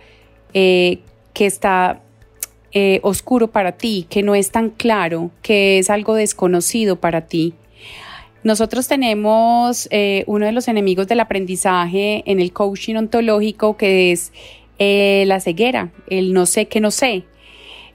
eh, 0.53 0.99
que 1.33 1.45
está 1.45 2.01
eh, 2.71 2.99
oscuro 3.03 3.47
para 3.47 3.73
ti, 3.73 4.05
que 4.09 4.23
no 4.23 4.35
es 4.35 4.51
tan 4.51 4.69
claro, 4.69 5.31
que 5.41 5.79
es 5.79 5.89
algo 5.89 6.15
desconocido 6.15 6.95
para 6.95 7.21
ti. 7.21 7.53
Nosotros 8.43 8.87
tenemos 8.87 9.87
eh, 9.91 10.23
uno 10.27 10.45
de 10.45 10.51
los 10.51 10.67
enemigos 10.67 11.07
del 11.07 11.19
aprendizaje 11.19 12.21
en 12.25 12.39
el 12.39 12.53
coaching 12.53 12.95
ontológico 12.95 13.75
que 13.75 14.11
es 14.11 14.31
eh, 14.79 15.23
la 15.27 15.39
ceguera, 15.39 15.91
el 16.07 16.33
no 16.33 16.45
sé 16.45 16.67
que 16.67 16.79
no 16.79 16.91
sé. 16.91 17.23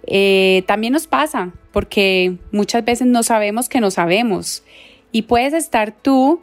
Eh, 0.07 0.65
también 0.67 0.93
nos 0.93 1.07
pasa 1.07 1.53
porque 1.73 2.37
muchas 2.53 2.85
veces 2.85 3.07
no 3.07 3.23
sabemos 3.23 3.69
que 3.69 3.81
no 3.81 3.91
sabemos 3.91 4.65
y 5.13 5.23
puedes 5.23 5.53
estar 5.53 5.93
tú 5.93 6.41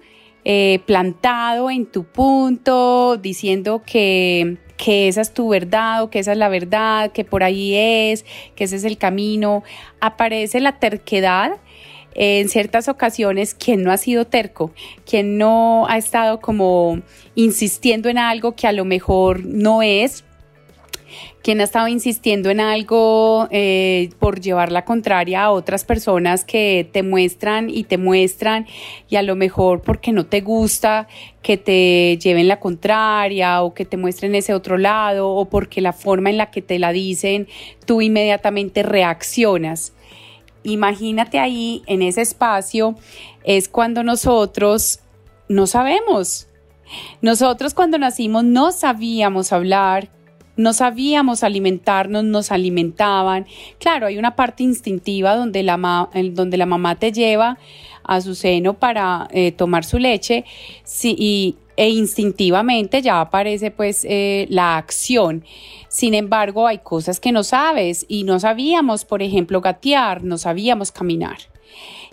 plantado 0.86 1.70
en 1.70 1.86
tu 1.86 2.06
punto 2.06 3.18
diciendo 3.18 3.84
que 3.86 4.58
que 4.78 5.08
esa 5.08 5.22
es 5.22 5.34
tu 5.34 5.50
verdad 5.50 6.04
o 6.04 6.10
que 6.10 6.20
esa 6.20 6.32
es 6.32 6.38
la 6.38 6.50
verdad, 6.50 7.12
que 7.12 7.26
por 7.26 7.44
ahí 7.44 7.74
es, 7.76 8.26
que 8.56 8.64
ese 8.64 8.78
es 8.78 8.84
el 8.84 8.98
camino. 8.98 9.64
Aparece 10.00 10.60
la 10.62 10.80
terquedad 10.80 11.58
en 12.14 12.50
ciertas 12.50 12.88
ocasiones 12.88 13.54
quien 13.54 13.84
no 13.84 13.92
ha 13.92 13.98
sido 13.98 14.26
terco, 14.26 14.72
quien 15.06 15.38
no 15.38 15.86
ha 15.88 15.98
estado 15.98 16.40
como 16.40 17.02
insistiendo 17.36 18.10
en 18.10 18.18
algo 18.18 18.56
que 18.56 18.68
a 18.68 18.72
lo 18.72 18.86
mejor 18.86 19.46
no 19.46 19.82
es, 19.82 20.24
quien 21.48 21.62
ha 21.62 21.64
estado 21.64 21.88
insistiendo 21.88 22.50
en 22.50 22.60
algo 22.60 23.48
eh, 23.52 24.10
por 24.20 24.42
llevar 24.42 24.70
la 24.70 24.84
contraria 24.84 25.46
a 25.46 25.52
otras 25.52 25.86
personas 25.86 26.44
que 26.44 26.90
te 26.92 27.04
muestran 27.04 27.70
y 27.70 27.86
te 27.86 27.98
muestran 27.98 28.68
y 29.08 29.16
a 29.16 29.22
lo 29.22 29.38
mejor 29.38 29.82
porque 29.82 30.12
no 30.12 30.26
te 30.26 30.42
gusta 30.42 31.08
que 31.42 31.56
te 31.56 32.20
lleven 32.22 32.50
la 32.50 32.60
contraria 32.60 33.62
o 33.62 33.74
que 33.74 33.86
te 33.86 33.96
muestren 33.96 34.36
ese 34.36 34.54
otro 34.54 34.78
lado 34.78 35.30
o 35.30 35.46
porque 35.46 35.80
la 35.80 35.94
forma 35.94 36.30
en 36.30 36.36
la 36.36 36.52
que 36.52 36.62
te 36.62 36.80
la 36.80 36.92
dicen 36.92 37.48
tú 37.86 38.02
inmediatamente 38.02 38.84
reaccionas. 38.84 39.94
Imagínate 40.64 41.40
ahí 41.40 41.82
en 41.86 42.02
ese 42.02 42.24
espacio 42.24 42.96
es 43.46 43.70
cuando 43.70 44.04
nosotros 44.04 45.00
no 45.48 45.66
sabemos. 45.66 46.50
Nosotros 47.22 47.74
cuando 47.74 47.98
nacimos 47.98 48.44
no 48.44 48.74
sabíamos 48.74 49.54
hablar, 49.54 50.10
no 50.58 50.74
sabíamos 50.74 51.44
alimentarnos, 51.44 52.24
nos 52.24 52.52
alimentaban. 52.52 53.46
Claro, 53.80 54.08
hay 54.08 54.18
una 54.18 54.36
parte 54.36 54.64
instintiva 54.64 55.36
donde 55.36 55.64
la, 55.64 56.10
donde 56.32 56.58
la 56.58 56.66
mamá 56.66 56.96
te 56.96 57.12
lleva 57.12 57.58
a 58.04 58.22
su 58.22 58.36
seno 58.36 58.74
para 58.74 59.28
eh, 59.32 59.52
tomar 59.52 59.86
su 59.86 60.00
leche 60.00 60.46
y, 61.04 61.56
e 61.76 61.90
instintivamente 61.90 63.02
ya 63.02 63.22
aparece 63.22 63.70
pues 63.70 64.06
eh, 64.10 64.48
la 64.50 64.78
acción. 64.78 65.44
Sin 65.90 66.14
embargo, 66.14 66.68
hay 66.68 66.80
cosas 66.80 67.20
que 67.20 67.32
no 67.32 67.44
sabes 67.44 68.06
y 68.08 68.24
no 68.24 68.40
sabíamos, 68.40 69.06
por 69.06 69.22
ejemplo, 69.22 69.62
gatear, 69.62 70.24
no 70.24 70.38
sabíamos 70.38 70.92
caminar. 70.92 71.38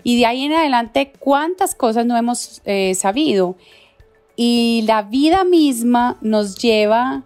Y 0.03 0.17
de 0.17 0.27
ahí 0.27 0.43
en 0.43 0.53
adelante, 0.53 1.11
¿cuántas 1.17 1.73
cosas 1.73 2.05
no 2.05 2.15
hemos 2.15 2.61
eh, 2.65 2.93
sabido? 2.93 3.55
Y 4.35 4.83
la 4.85 5.01
vida 5.01 5.43
misma 5.43 6.17
nos 6.21 6.57
lleva 6.57 7.23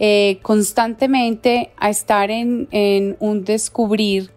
eh, 0.00 0.38
constantemente 0.42 1.70
a 1.76 1.90
estar 1.90 2.30
en, 2.30 2.68
un 3.18 3.44
descubrir 3.44 4.30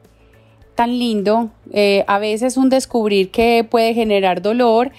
tan 0.73 0.97
lindo, 0.97 1.51
eh, 1.71 2.03
a 2.07 2.17
veces 2.17 2.57
un 2.57 2.69
descubrir 2.69 3.29
que 3.29 3.63
puede 3.69 3.93
generar 3.93 4.41
dolor, 4.41 4.91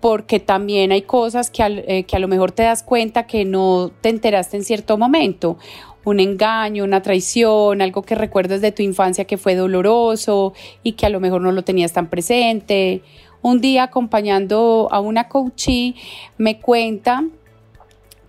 porque 0.00 0.40
también 0.40 0.92
hay 0.92 1.02
cosas 1.02 1.50
que, 1.50 1.62
eh, 1.64 2.04
que 2.04 2.16
a 2.16 2.18
lo 2.18 2.28
mejor 2.28 2.52
te 2.52 2.64
das 2.64 2.82
cuenta 2.82 3.26
que 3.26 3.44
no 3.46 3.90
te 4.02 4.10
enteraste 4.10 4.58
en 4.58 4.64
cierto 4.64 4.98
momento 4.98 5.56
un 6.04 6.20
engaño, 6.20 6.84
una 6.84 7.02
traición, 7.02 7.82
algo 7.82 8.02
que 8.02 8.14
recuerdas 8.14 8.60
de 8.60 8.72
tu 8.72 8.82
infancia 8.82 9.24
que 9.24 9.38
fue 9.38 9.54
doloroso 9.54 10.52
y 10.82 10.92
que 10.92 11.06
a 11.06 11.08
lo 11.08 11.20
mejor 11.20 11.40
no 11.40 11.52
lo 11.52 11.62
tenías 11.62 11.92
tan 11.92 12.08
presente. 12.08 13.02
Un 13.40 13.60
día 13.60 13.84
acompañando 13.84 14.88
a 14.90 15.00
una 15.00 15.28
coachee 15.28 15.94
me 16.36 16.60
cuenta 16.60 17.24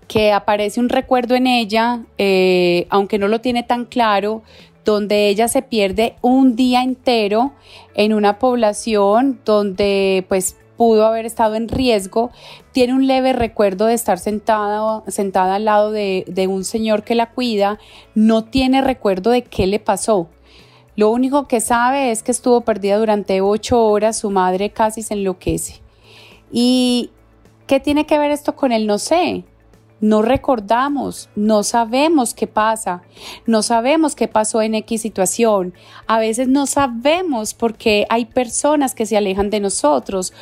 que 0.09 0.33
aparece 0.33 0.79
un 0.79 0.89
recuerdo 0.89 1.35
en 1.35 1.45
ella, 1.45 2.03
eh, 2.17 2.87
aunque 2.89 3.19
no 3.19 3.27
lo 3.27 3.41
tiene 3.41 3.61
tan 3.61 3.85
claro, 3.85 4.41
donde 4.83 5.29
ella 5.29 5.47
se 5.47 5.61
pierde 5.61 6.15
un 6.21 6.55
día 6.55 6.81
entero 6.81 7.53
en 7.93 8.13
una 8.13 8.39
población 8.39 9.39
donde 9.45 10.25
pues 10.27 10.57
pudo 10.77 11.05
haber 11.05 11.27
estado 11.27 11.55
en 11.55 11.69
riesgo, 11.69 12.31
tiene 12.71 12.93
un 12.93 13.05
leve 13.05 13.33
recuerdo 13.33 13.85
de 13.85 13.93
estar 13.93 14.17
sentada, 14.17 15.03
sentada 15.07 15.55
al 15.55 15.65
lado 15.65 15.91
de, 15.91 16.25
de 16.27 16.47
un 16.47 16.63
señor 16.63 17.03
que 17.03 17.13
la 17.13 17.29
cuida, 17.29 17.77
no 18.15 18.45
tiene 18.45 18.81
recuerdo 18.81 19.29
de 19.29 19.43
qué 19.43 19.67
le 19.67 19.79
pasó. 19.79 20.27
Lo 20.95 21.11
único 21.11 21.47
que 21.47 21.61
sabe 21.61 22.09
es 22.09 22.23
que 22.23 22.31
estuvo 22.31 22.61
perdida 22.61 22.97
durante 22.97 23.41
ocho 23.41 23.85
horas, 23.85 24.17
su 24.17 24.31
madre 24.31 24.71
casi 24.71 25.03
se 25.03 25.13
enloquece. 25.13 25.81
¿Y 26.51 27.11
qué 27.67 27.79
tiene 27.79 28.07
que 28.07 28.17
ver 28.17 28.31
esto 28.31 28.55
con 28.55 28.71
el 28.71 28.87
no 28.87 28.97
sé? 28.97 29.43
No 30.01 30.22
recordamos, 30.22 31.29
no 31.36 31.63
sabemos 31.63 32.34
qué 32.34 32.48
pasa, 32.48 33.01
no 33.46 33.62
sabemos 33.62 34.15
qué 34.15 34.27
pasó 34.27 34.62
en 34.62 34.75
X 34.75 35.01
situación. 35.01 35.74
A 36.08 36.20
veces 36.20 36.48
no 36.48 36.68
sabemos 36.68 37.53
por 37.53 37.75
qué 37.75 38.06
hay 38.10 38.25
personas 38.25 38.96
que 38.96 39.06
se 39.06 39.18
alejan 39.18 39.50
de 39.50 39.60
nosotros 39.60 40.34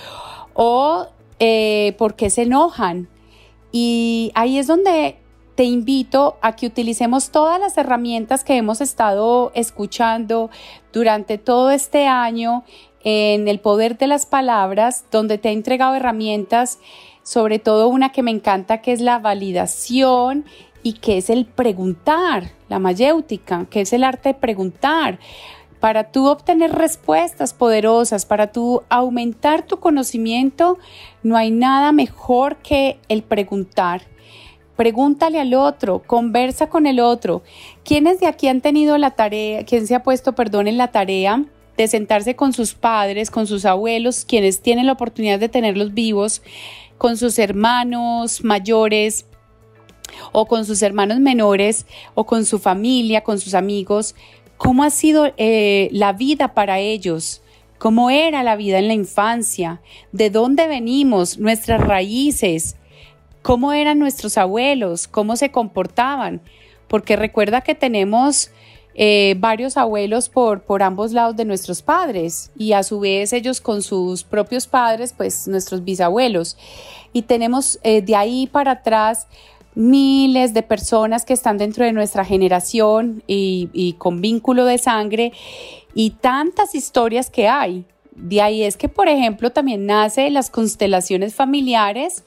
o 0.54 1.08
eh, 1.40 1.96
por 1.98 2.16
qué 2.16 2.30
se 2.30 2.44
enojan. 2.44 3.10
Y 3.72 4.32
ahí 4.36 4.60
es 4.60 4.68
donde 4.68 5.18
te 5.56 5.64
invito 5.64 6.38
a 6.42 6.56
que 6.56 6.68
utilicemos 6.68 7.32
todas 7.32 7.60
las 7.60 7.78
herramientas 7.80 8.44
que 8.44 8.58
hemos 8.58 8.80
estado 8.80 9.52
escuchando 9.56 10.52
durante 10.94 11.40
todo 11.40 11.72
este 11.72 12.06
año 12.06 12.64
en 13.04 13.48
el 13.48 13.60
poder 13.60 13.98
de 13.98 14.06
las 14.06 14.28
palabras, 14.28 15.06
donde 15.12 15.40
te 15.40 15.50
he 15.50 15.54
entregado 15.54 15.96
herramientas 15.96 16.78
sobre 17.28 17.60
todo 17.60 17.90
una 17.90 18.14
que 18.14 18.24
me 18.24 18.32
encanta 18.32 18.78
que 18.78 18.94
es 18.94 19.02
la 19.02 19.20
validación 19.20 20.46
y 20.82 20.94
que 20.94 21.18
es 21.18 21.30
el 21.30 21.46
preguntar, 21.46 22.52
la 22.70 22.80
mayéutica, 22.80 23.66
que 23.70 23.82
es 23.82 23.92
el 23.92 24.06
arte 24.06 24.30
de 24.30 24.34
preguntar. 24.34 25.20
Para 25.82 26.10
tú 26.10 26.28
obtener 26.28 26.72
respuestas 26.72 27.54
poderosas, 27.54 28.26
para 28.26 28.54
tú 28.54 28.84
aumentar 28.88 29.64
tu 29.64 29.82
conocimiento, 29.82 30.78
no 31.22 31.36
hay 31.36 31.52
nada 31.52 31.92
mejor 31.92 32.56
que 32.60 32.98
el 33.10 33.24
preguntar. 33.24 34.04
Pregúntale 34.78 35.42
al 35.42 35.54
otro, 35.54 36.04
conversa 36.08 36.70
con 36.70 36.88
el 36.88 37.02
otro. 37.02 37.44
¿Quiénes 37.84 38.22
de 38.22 38.28
aquí 38.28 38.48
han 38.48 38.62
tenido 38.62 38.98
la 38.98 39.12
tarea, 39.12 39.66
quién 39.66 39.86
se 39.86 39.96
ha 39.96 40.04
puesto, 40.04 40.34
perdón, 40.34 40.70
en 40.70 40.78
la 40.78 40.94
tarea 40.94 41.44
de 41.76 41.88
sentarse 41.90 42.38
con 42.38 42.54
sus 42.54 42.74
padres, 42.74 43.30
con 43.30 43.48
sus 43.48 43.66
abuelos, 43.66 44.24
quienes 44.26 44.62
tienen 44.62 44.88
la 44.88 44.94
oportunidad 44.94 45.40
de 45.40 45.50
tenerlos 45.50 45.94
vivos 45.94 46.42
con 46.98 47.18
sus 47.18 47.40
hermanos 47.40 48.44
mayores 48.44 49.26
o 50.32 50.46
con 50.46 50.66
sus 50.66 50.82
hermanos 50.82 51.20
menores 51.20 51.86
o 52.16 52.26
con 52.26 52.46
su 52.46 52.60
familia, 52.60 53.24
con 53.24 53.40
sus 53.40 53.54
amigos, 53.54 54.16
cómo 54.58 54.84
ha 54.84 54.90
sido 54.90 55.32
eh, 55.38 55.90
la 55.92 56.14
vida 56.14 56.54
para 56.54 56.80
ellos, 56.80 57.42
cómo 57.78 58.10
era 58.10 58.44
la 58.44 58.56
vida 58.56 58.80
en 58.80 58.88
la 58.88 58.94
infancia, 58.94 59.82
de 60.12 60.30
dónde 60.30 60.68
venimos, 60.68 61.38
nuestras 61.38 61.82
raíces, 61.82 62.76
cómo 63.42 63.74
eran 63.74 64.00
nuestros 64.00 64.38
abuelos, 64.38 65.08
cómo 65.08 65.36
se 65.36 65.52
comportaban, 65.52 66.42
porque 66.88 67.16
recuerda 67.16 67.62
que 67.62 67.76
tenemos 67.76 68.52
eh, 69.00 69.36
varios 69.38 69.78
abuelos 69.78 70.28
por, 70.28 70.62
por 70.62 70.82
ambos 70.82 71.14
lados 71.14 71.36
de 71.36 71.46
nuestros 71.46 71.84
padres 71.84 72.50
y 72.58 72.74
a 72.74 72.82
su 72.82 73.00
vez 73.00 73.32
ellos 73.32 73.62
con 73.62 73.84
sus 73.84 74.24
propios 74.24 74.66
padres, 74.66 75.14
pues 75.16 75.48
nuestros 75.48 75.84
bisabuelos. 75.84 76.58
Y 77.14 77.22
tenemos 77.22 77.80
eh, 77.84 78.02
de 78.02 78.16
ahí 78.16 78.48
para 78.48 78.72
atrás 78.72 79.28
miles 79.76 80.56
de 80.56 80.64
personas 80.64 81.26
que 81.26 81.34
están 81.34 81.60
dentro 81.60 81.86
de 81.86 81.94
nuestra 81.94 82.26
generación 82.26 83.22
y, 83.28 83.70
y 83.72 83.94
con 83.94 84.20
vínculo 84.20 84.66
de 84.66 84.80
sangre 84.80 85.32
y 85.94 86.10
tantas 86.10 86.74
historias 86.74 87.30
que 87.30 87.48
hay. 87.48 87.86
De 88.16 88.42
ahí 88.42 88.64
es 88.64 88.78
que, 88.78 88.90
por 88.90 89.10
ejemplo, 89.10 89.52
también 89.52 89.86
nace 89.86 90.32
las 90.32 90.50
constelaciones 90.50 91.36
familiares 91.36 92.24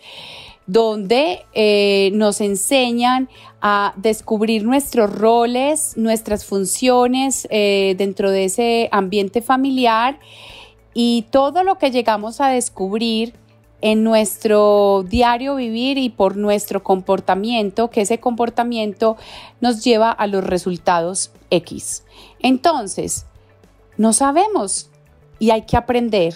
donde 0.71 1.47
eh, 1.53 2.11
nos 2.15 2.41
enseñan 2.41 3.29
a 3.61 3.93
descubrir 3.97 4.65
nuestros 4.65 5.11
roles, 5.11 5.97
nuestras 5.97 6.45
funciones 6.45 7.49
eh, 7.51 7.97
dentro 7.99 8.31
de 8.31 8.45
ese 8.45 8.89
ambiente 8.93 9.43
familiar 9.43 10.21
y 10.95 11.27
todo 11.33 11.65
lo 11.65 11.77
que 11.79 11.91
llegamos 11.91 12.41
a 12.41 12.51
descubrir 12.51 13.35
en 13.81 14.05
nuestro 14.05 15.05
diario 15.09 15.57
vivir 15.57 15.99
y 15.99 16.09
por 16.09 16.37
nuestro 16.37 16.85
comportamiento, 16.85 17.91
que 17.91 18.03
ese 18.03 18.21
comportamiento 18.21 19.17
nos 19.61 19.83
lleva 19.83 20.13
a 20.13 20.29
los 20.29 20.45
resultados 20.45 21.33
X. 21.51 22.05
Entonces, 22.39 23.27
no 23.97 24.13
sabemos 24.13 24.89
y 25.41 25.51
hay 25.51 25.63
que 25.63 25.77
aprender, 25.77 26.35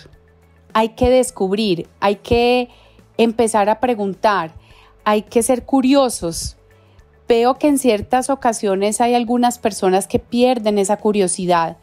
hay 0.72 0.90
que 0.90 1.08
descubrir, 1.08 1.86
hay 2.00 2.16
que 2.16 2.68
empezar 3.16 3.68
a 3.68 3.80
preguntar, 3.80 4.52
hay 5.04 5.22
que 5.22 5.42
ser 5.42 5.64
curiosos. 5.64 6.56
Veo 7.28 7.54
que 7.54 7.68
en 7.68 7.78
ciertas 7.78 8.28
ocasiones 8.28 9.00
hay 9.00 9.14
algunas 9.14 9.58
personas 9.58 10.06
que 10.06 10.18
pierden 10.18 10.78
esa 10.78 10.96
curiosidad. 10.98 11.78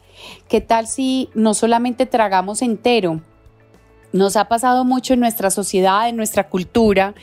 ¿Qué 0.48 0.60
tal 0.60 0.86
si 0.86 1.30
no 1.34 1.54
solamente 1.54 2.06
tragamos 2.06 2.62
entero? 2.62 3.20
Nos 4.12 4.36
ha 4.36 4.44
pasado 4.46 4.84
mucho 4.84 5.14
en 5.14 5.20
nuestra 5.20 5.50
sociedad, 5.50 6.08
en 6.08 6.16
nuestra 6.16 6.48
cultura, 6.48 7.14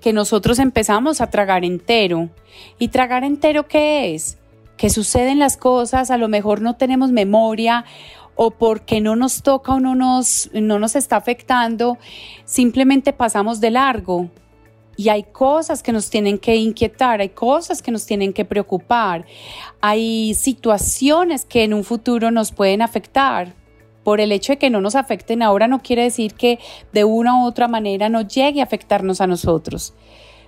que 0.00 0.12
nosotros 0.12 0.58
empezamos 0.58 1.20
a 1.20 1.28
tragar 1.28 1.64
entero. 1.64 2.30
¿Y 2.78 2.88
tragar 2.88 3.24
entero 3.24 3.66
qué 3.66 4.14
es? 4.14 4.38
Que 4.76 4.88
suceden 4.88 5.38
las 5.38 5.56
cosas, 5.56 6.10
a 6.10 6.18
lo 6.18 6.28
mejor 6.28 6.60
no 6.60 6.76
tenemos 6.76 7.10
memoria 7.10 7.84
o 8.36 8.50
porque 8.52 9.00
no 9.00 9.16
nos 9.16 9.42
toca 9.42 9.72
o 9.72 9.80
no 9.80 9.94
nos, 9.94 10.50
no 10.52 10.78
nos 10.78 10.94
está 10.94 11.16
afectando, 11.16 11.98
simplemente 12.44 13.12
pasamos 13.12 13.60
de 13.60 13.70
largo. 13.70 14.28
Y 14.98 15.10
hay 15.10 15.24
cosas 15.24 15.82
que 15.82 15.92
nos 15.92 16.08
tienen 16.08 16.38
que 16.38 16.56
inquietar, 16.56 17.20
hay 17.20 17.30
cosas 17.30 17.82
que 17.82 17.90
nos 17.90 18.06
tienen 18.06 18.32
que 18.32 18.46
preocupar, 18.46 19.26
hay 19.80 20.32
situaciones 20.34 21.44
que 21.44 21.64
en 21.64 21.74
un 21.74 21.84
futuro 21.84 22.30
nos 22.30 22.52
pueden 22.52 22.82
afectar. 22.82 23.54
Por 24.04 24.20
el 24.20 24.30
hecho 24.30 24.52
de 24.52 24.58
que 24.58 24.70
no 24.70 24.80
nos 24.80 24.94
afecten 24.94 25.42
ahora 25.42 25.66
no 25.66 25.82
quiere 25.82 26.04
decir 26.04 26.34
que 26.34 26.60
de 26.92 27.02
una 27.02 27.42
u 27.42 27.44
otra 27.44 27.66
manera 27.66 28.08
no 28.08 28.20
llegue 28.22 28.60
a 28.60 28.64
afectarnos 28.64 29.20
a 29.20 29.26
nosotros. 29.26 29.94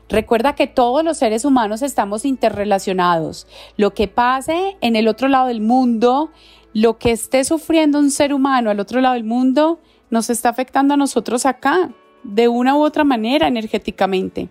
Recuerda 0.08 0.54
que 0.54 0.66
todos 0.66 1.04
los 1.04 1.18
seres 1.18 1.44
humanos 1.44 1.82
estamos 1.82 2.24
interrelacionados. 2.24 3.46
Lo 3.76 3.92
que 3.94 4.08
pase 4.08 4.76
en 4.80 4.96
el 4.96 5.08
otro 5.08 5.28
lado 5.28 5.48
del 5.48 5.60
mundo, 5.60 6.30
lo 6.72 6.98
que 6.98 7.12
esté 7.12 7.44
sufriendo 7.44 7.98
un 7.98 8.10
ser 8.10 8.32
humano 8.32 8.70
al 8.70 8.80
otro 8.80 9.00
lado 9.00 9.14
del 9.14 9.24
mundo, 9.24 9.80
nos 10.10 10.30
está 10.30 10.48
afectando 10.48 10.94
a 10.94 10.96
nosotros 10.96 11.46
acá 11.46 11.90
de 12.22 12.48
una 12.48 12.76
u 12.76 12.82
otra 12.82 13.04
manera 13.04 13.48
energéticamente. 13.48 14.48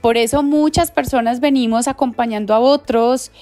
Por 0.00 0.16
eso 0.16 0.42
muchas 0.42 0.90
personas 0.90 1.40
venimos 1.40 1.88
acompañando 1.88 2.54
a 2.54 2.60
otros, 2.60 3.32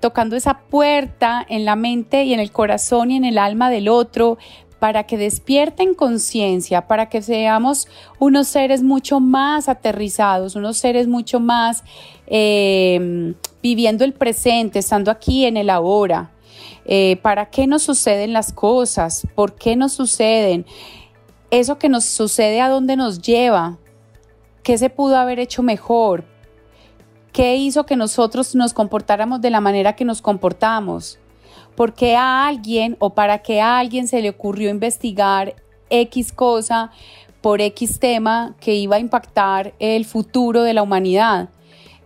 tocando 0.00 0.36
esa 0.36 0.58
puerta 0.58 1.44
en 1.48 1.64
la 1.64 1.76
mente 1.76 2.24
y 2.24 2.34
en 2.34 2.40
el 2.40 2.52
corazón 2.52 3.10
y 3.10 3.16
en 3.16 3.24
el 3.24 3.38
alma 3.38 3.70
del 3.70 3.88
otro 3.88 4.38
para 4.78 5.04
que 5.04 5.16
despierten 5.16 5.94
conciencia, 5.94 6.86
para 6.86 7.08
que 7.08 7.22
seamos 7.22 7.88
unos 8.18 8.48
seres 8.48 8.82
mucho 8.82 9.18
más 9.18 9.68
aterrizados, 9.70 10.56
unos 10.56 10.76
seres 10.76 11.08
mucho 11.08 11.40
más 11.40 11.84
eh, 12.26 13.34
viviendo 13.62 14.04
el 14.04 14.12
presente, 14.12 14.80
estando 14.80 15.10
aquí 15.10 15.46
en 15.46 15.56
el 15.56 15.70
ahora. 15.70 16.33
Eh, 16.84 17.16
¿Para 17.22 17.46
qué 17.50 17.66
nos 17.66 17.82
suceden 17.82 18.32
las 18.32 18.52
cosas? 18.52 19.26
¿Por 19.34 19.54
qué 19.54 19.76
nos 19.76 19.92
suceden? 19.92 20.66
eso 21.58 21.78
que 21.78 21.88
nos 21.88 22.04
sucede 22.04 22.60
a 22.60 22.68
dónde 22.68 22.96
nos 22.96 23.20
lleva, 23.20 23.78
qué 24.62 24.76
se 24.78 24.90
pudo 24.90 25.16
haber 25.16 25.38
hecho 25.38 25.62
mejor, 25.62 26.24
qué 27.32 27.56
hizo 27.56 27.86
que 27.86 27.96
nosotros 27.96 28.54
nos 28.54 28.72
comportáramos 28.72 29.40
de 29.40 29.50
la 29.50 29.60
manera 29.60 29.94
que 29.94 30.04
nos 30.04 30.20
comportamos, 30.20 31.18
por 31.76 31.94
qué 31.94 32.16
a 32.16 32.46
alguien 32.46 32.96
o 32.98 33.10
para 33.10 33.38
qué 33.42 33.60
a 33.60 33.78
alguien 33.78 34.08
se 34.08 34.20
le 34.20 34.30
ocurrió 34.30 34.70
investigar 34.70 35.54
X 35.90 36.32
cosa 36.32 36.90
por 37.40 37.60
X 37.60 37.98
tema 38.00 38.56
que 38.60 38.74
iba 38.74 38.96
a 38.96 39.00
impactar 39.00 39.74
el 39.78 40.04
futuro 40.04 40.62
de 40.62 40.74
la 40.74 40.82
humanidad. 40.82 41.50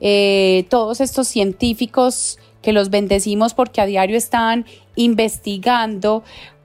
Eh, 0.00 0.66
todos 0.68 1.00
estos 1.00 1.26
científicos 1.28 2.38
que 2.62 2.72
los 2.72 2.90
bendecimos 2.90 3.54
porque 3.54 3.80
a 3.80 3.86
diario 3.86 4.16
están 4.16 4.66
investigando 4.96 6.22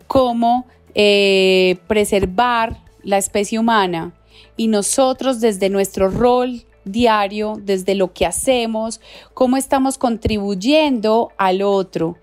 cómo 0.07 0.65
eh, 0.95 1.77
preservar 1.87 2.77
la 3.03 3.17
especie 3.17 3.59
humana 3.59 4.13
y 4.57 4.67
nosotros 4.67 5.39
desde 5.41 5.69
nuestro 5.69 6.09
rol 6.09 6.63
diario, 6.85 7.55
desde 7.59 7.95
lo 7.95 8.13
que 8.13 8.25
hacemos, 8.25 9.01
cómo 9.33 9.57
estamos 9.57 9.97
contribuyendo 9.97 11.31
al 11.37 11.61
otro. 11.61 12.17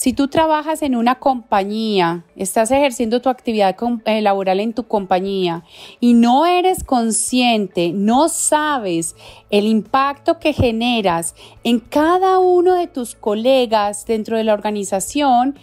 Si 0.00 0.14
tú 0.14 0.28
trabajas 0.28 0.80
en 0.80 0.96
una 0.96 1.16
compañía, 1.16 2.24
estás 2.34 2.70
ejerciendo 2.70 3.20
tu 3.20 3.28
actividad 3.28 3.76
eh, 4.06 4.22
laboral 4.22 4.58
en 4.60 4.72
tu 4.72 4.84
compañía 4.84 5.62
y 6.00 6.14
no 6.14 6.46
eres 6.46 6.84
consciente, 6.84 7.92
no 7.92 8.30
sabes 8.30 9.14
el 9.50 9.66
impacto 9.66 10.38
que 10.38 10.54
generas 10.54 11.34
en 11.64 11.80
cada 11.80 12.38
uno 12.38 12.76
de 12.76 12.86
tus 12.86 13.14
colegas 13.14 14.06
dentro 14.06 14.38
de 14.38 14.44
la 14.44 14.54
organización, 14.54 15.58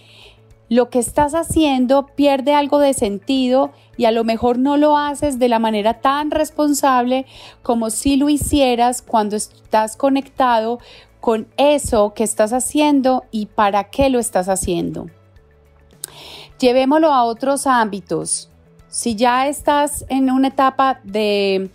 lo 0.69 0.91
que 0.91 0.99
estás 0.99 1.33
haciendo 1.33 2.05
pierde 2.05 2.53
algo 2.53 2.77
de 2.77 2.93
sentido 2.93 3.71
y 3.95 4.05
a 4.05 4.11
lo 4.11 4.23
mejor 4.23 4.59
no 4.59 4.77
lo 4.77 4.97
haces 4.97 5.39
de 5.39 5.49
la 5.49 5.57
manera 5.57 5.95
tan 5.95 6.29
responsable 6.29 7.25
como 7.63 7.89
si 7.89 8.17
lo 8.17 8.29
hicieras 8.29 9.01
cuando 9.01 9.35
estás 9.35 9.97
conectado 9.97 10.77
con 11.27 11.45
eso 11.57 12.13
que 12.13 12.23
estás 12.23 12.53
haciendo 12.53 13.25
y 13.31 13.47
para 13.47 13.89
qué 13.89 14.09
lo 14.09 14.17
estás 14.17 14.47
haciendo. 14.47 15.07
Llevémoslo 16.57 17.11
a 17.11 17.25
otros 17.25 17.67
ámbitos. 17.67 18.49
Si 18.87 19.17
ya 19.17 19.49
estás 19.49 20.05
en 20.07 20.31
una 20.31 20.47
etapa 20.47 21.01
de 21.03 21.69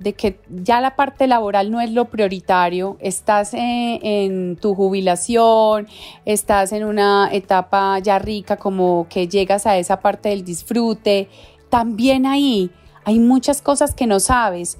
de 0.00 0.14
que 0.14 0.40
ya 0.48 0.80
la 0.80 0.96
parte 0.96 1.28
laboral 1.28 1.70
no 1.70 1.80
es 1.80 1.92
lo 1.92 2.06
prioritario, 2.06 2.96
estás 2.98 3.54
en, 3.54 4.56
tu 4.56 4.74
jubilación, 4.74 5.86
estás 6.24 6.72
en 6.72 6.82
una 6.82 7.28
etapa 7.32 8.00
ya 8.00 8.18
rica 8.18 8.56
como 8.56 9.06
que 9.08 9.28
llegas 9.28 9.68
a 9.68 9.78
esa 9.78 10.00
parte 10.00 10.30
del 10.30 10.44
disfrute, 10.44 11.28
también 11.70 12.26
ahí 12.26 12.72
hay 13.04 13.20
muchas 13.20 13.62
cosas 13.62 13.94
que 13.94 14.08
no 14.08 14.18
sabes. 14.18 14.78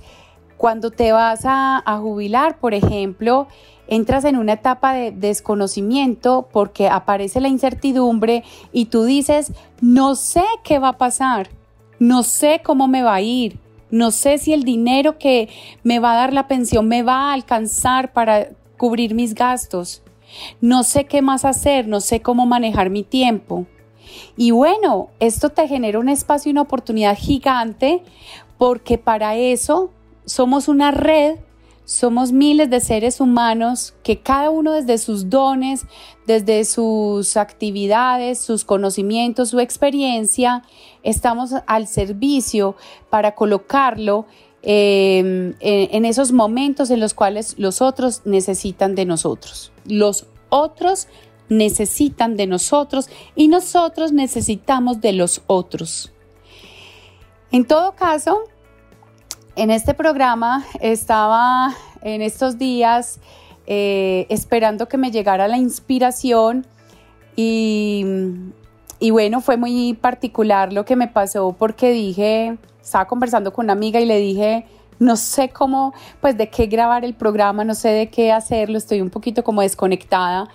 Cuando 0.56 0.90
te 0.90 1.12
vas 1.12 1.42
a 1.44 1.98
jubilar, 2.00 2.58
por 2.58 2.74
ejemplo, 2.74 3.46
entras 3.88 4.24
en 4.24 4.36
una 4.36 4.54
etapa 4.54 4.92
de 4.92 5.12
desconocimiento 5.12 6.48
porque 6.52 6.88
aparece 6.88 7.40
la 7.40 7.48
incertidumbre 7.48 8.44
y 8.72 8.86
tú 8.86 9.04
dices, 9.04 9.52
no 9.80 10.14
sé 10.14 10.44
qué 10.64 10.78
va 10.78 10.90
a 10.90 10.98
pasar, 10.98 11.50
no 11.98 12.22
sé 12.22 12.60
cómo 12.64 12.88
me 12.88 13.02
va 13.02 13.14
a 13.14 13.20
ir, 13.20 13.58
no 13.90 14.10
sé 14.10 14.38
si 14.38 14.52
el 14.52 14.64
dinero 14.64 15.18
que 15.18 15.48
me 15.82 15.98
va 15.98 16.12
a 16.12 16.16
dar 16.16 16.32
la 16.32 16.48
pensión 16.48 16.88
me 16.88 17.02
va 17.02 17.30
a 17.30 17.32
alcanzar 17.32 18.12
para 18.12 18.48
cubrir 18.76 19.14
mis 19.14 19.34
gastos. 19.34 20.02
No 20.60 20.82
sé 20.82 21.06
qué 21.06 21.22
más 21.22 21.44
hacer, 21.44 21.86
no 21.86 22.00
sé 22.00 22.20
cómo 22.20 22.46
manejar 22.46 22.90
mi 22.90 23.04
tiempo. 23.04 23.66
Y 24.36 24.50
bueno, 24.50 25.08
esto 25.20 25.50
te 25.50 25.68
genera 25.68 25.98
un 25.98 26.08
espacio 26.08 26.50
y 26.50 26.52
una 26.52 26.62
oportunidad 26.62 27.16
gigante 27.16 28.02
porque 28.58 28.98
para 28.98 29.36
eso 29.36 29.90
somos 30.24 30.68
una 30.68 30.90
red 30.90 31.36
somos 31.86 32.32
miles 32.32 32.68
de 32.68 32.80
seres 32.80 33.20
humanos 33.20 33.94
que 34.02 34.18
cada 34.18 34.50
uno 34.50 34.72
desde 34.72 34.98
sus 34.98 35.30
dones, 35.30 35.86
desde 36.26 36.64
sus 36.64 37.36
actividades, 37.36 38.40
sus 38.40 38.64
conocimientos, 38.64 39.50
su 39.50 39.60
experiencia, 39.60 40.64
estamos 41.04 41.52
al 41.66 41.86
servicio 41.86 42.74
para 43.08 43.36
colocarlo 43.36 44.26
em, 44.62 45.54
en 45.60 46.04
esos 46.04 46.32
momentos 46.32 46.90
en 46.90 46.98
los 46.98 47.14
cuales 47.14 47.54
los 47.56 47.80
otros 47.80 48.22
necesitan 48.24 48.96
de 48.96 49.04
nosotros. 49.04 49.72
Los 49.84 50.26
otros 50.48 51.06
necesitan 51.48 52.36
de 52.36 52.48
nosotros 52.48 53.08
y 53.36 53.46
nosotros 53.46 54.10
necesitamos 54.10 55.00
de 55.00 55.12
los 55.12 55.42
otros. 55.46 56.12
En 57.52 57.64
todo 57.64 57.94
caso, 57.94 58.40
en 59.56 59.70
este 59.70 59.94
programa 59.94 60.64
estaba 60.80 61.74
en 62.02 62.20
estos 62.22 62.58
días 62.58 63.18
eh, 63.66 64.26
esperando 64.28 64.86
que 64.86 64.98
me 64.98 65.10
llegara 65.10 65.48
la 65.48 65.56
inspiración 65.56 66.66
y, 67.38 68.04
bueno, 69.10 69.40
fue 69.40 69.56
muy 69.56 69.94
particular 69.94 70.72
lo 70.72 70.84
que 70.84 70.96
me 70.96 71.08
pasó 71.08 71.54
porque 71.58 71.90
dije, 71.90 72.56
estaba 72.82 73.06
conversando 73.06 73.52
con 73.52 73.66
una 73.66 73.72
amiga 73.72 74.00
y 74.00 74.06
le 74.06 74.18
dije, 74.18 74.66
no 74.98 75.16
sé 75.16 75.50
cómo, 75.50 75.92
pues 76.20 76.38
de 76.38 76.48
qué 76.48 76.66
grabar 76.66 77.04
el 77.04 77.14
programa, 77.14 77.64
no 77.64 77.74
sé 77.74 77.88
de 77.88 78.08
qué 78.08 78.32
hacerlo, 78.32 78.78
estoy 78.78 79.00
un 79.00 79.10
poquito 79.10 79.42
como 79.42 79.62
desconectada. 79.62 80.48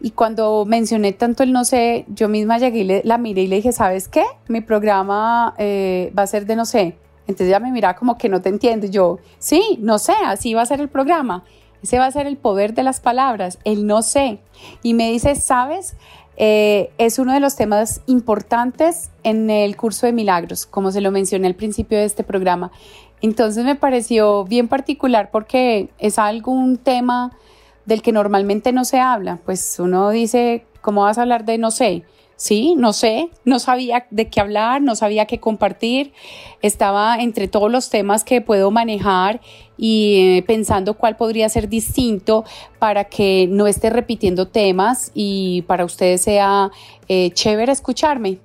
Y 0.00 0.10
cuando 0.10 0.66
mencioné 0.66 1.12
tanto 1.12 1.42
el 1.42 1.52
no 1.52 1.64
sé, 1.64 2.04
yo 2.08 2.28
misma 2.28 2.58
llegué 2.58 2.80
y 2.80 3.02
la 3.06 3.16
miré 3.16 3.42
y 3.42 3.46
le 3.46 3.56
dije, 3.56 3.72
¿sabes 3.72 4.08
qué? 4.08 4.24
Mi 4.48 4.60
programa 4.60 5.54
eh, 5.56 6.12
va 6.18 6.24
a 6.24 6.26
ser 6.26 6.44
de 6.44 6.56
no 6.56 6.66
sé. 6.66 6.98
Entonces 7.26 7.48
ella 7.48 7.60
me 7.60 7.70
mira 7.70 7.96
como 7.96 8.18
que 8.18 8.28
no 8.28 8.42
te 8.42 8.48
entiende. 8.48 8.90
Yo, 8.90 9.18
sí, 9.38 9.78
no 9.80 9.98
sé, 9.98 10.14
así 10.24 10.54
va 10.54 10.62
a 10.62 10.66
ser 10.66 10.80
el 10.80 10.88
programa. 10.88 11.44
Ese 11.82 11.98
va 11.98 12.06
a 12.06 12.10
ser 12.10 12.26
el 12.26 12.36
poder 12.36 12.74
de 12.74 12.82
las 12.82 13.00
palabras, 13.00 13.58
el 13.64 13.86
no 13.86 14.02
sé. 14.02 14.38
Y 14.82 14.94
me 14.94 15.10
dice, 15.10 15.34
¿sabes? 15.34 15.96
Eh, 16.36 16.90
es 16.98 17.18
uno 17.18 17.32
de 17.32 17.40
los 17.40 17.56
temas 17.56 18.00
importantes 18.06 19.10
en 19.22 19.50
el 19.50 19.76
curso 19.76 20.06
de 20.06 20.12
milagros, 20.12 20.66
como 20.66 20.90
se 20.90 21.00
lo 21.00 21.10
mencioné 21.10 21.46
al 21.46 21.54
principio 21.54 21.98
de 21.98 22.04
este 22.04 22.24
programa. 22.24 22.72
Entonces 23.20 23.64
me 23.64 23.76
pareció 23.76 24.44
bien 24.44 24.68
particular 24.68 25.30
porque 25.30 25.90
es 25.98 26.18
algún 26.18 26.76
tema 26.76 27.32
del 27.86 28.02
que 28.02 28.12
normalmente 28.12 28.72
no 28.72 28.84
se 28.84 28.98
habla. 28.98 29.38
Pues 29.44 29.78
uno 29.78 30.10
dice, 30.10 30.66
¿cómo 30.80 31.02
vas 31.02 31.18
a 31.18 31.22
hablar 31.22 31.44
de 31.44 31.58
no 31.58 31.70
sé? 31.70 32.04
Sí, 32.36 32.74
no 32.76 32.92
sé, 32.92 33.30
no 33.44 33.60
sabía 33.60 34.06
de 34.10 34.28
qué 34.28 34.40
hablar, 34.40 34.82
no 34.82 34.96
sabía 34.96 35.26
qué 35.26 35.38
compartir. 35.38 36.12
Estaba 36.62 37.16
entre 37.20 37.46
todos 37.46 37.70
los 37.70 37.90
temas 37.90 38.24
que 38.24 38.40
puedo 38.40 38.72
manejar 38.72 39.40
y 39.78 40.38
eh, 40.38 40.42
pensando 40.42 40.94
cuál 40.94 41.16
podría 41.16 41.48
ser 41.48 41.68
distinto 41.68 42.44
para 42.80 43.04
que 43.04 43.46
no 43.48 43.68
esté 43.68 43.88
repitiendo 43.88 44.48
temas 44.48 45.12
y 45.14 45.62
para 45.62 45.84
ustedes 45.84 46.22
sea 46.22 46.70
eh, 47.08 47.30
chévere 47.30 47.70
escucharme. 47.70 48.38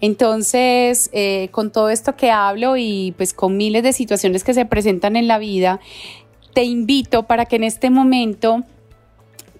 Entonces, 0.00 1.10
eh, 1.12 1.48
con 1.52 1.72
todo 1.72 1.90
esto 1.90 2.16
que 2.16 2.30
hablo 2.30 2.76
y 2.76 3.14
pues 3.16 3.32
con 3.34 3.56
miles 3.56 3.82
de 3.82 3.92
situaciones 3.92 4.44
que 4.44 4.54
se 4.54 4.64
presentan 4.64 5.16
en 5.16 5.28
la 5.28 5.38
vida, 5.38 5.80
te 6.54 6.64
invito 6.64 7.24
para 7.24 7.44
que 7.44 7.56
en 7.56 7.64
este 7.64 7.90
momento 7.90 8.62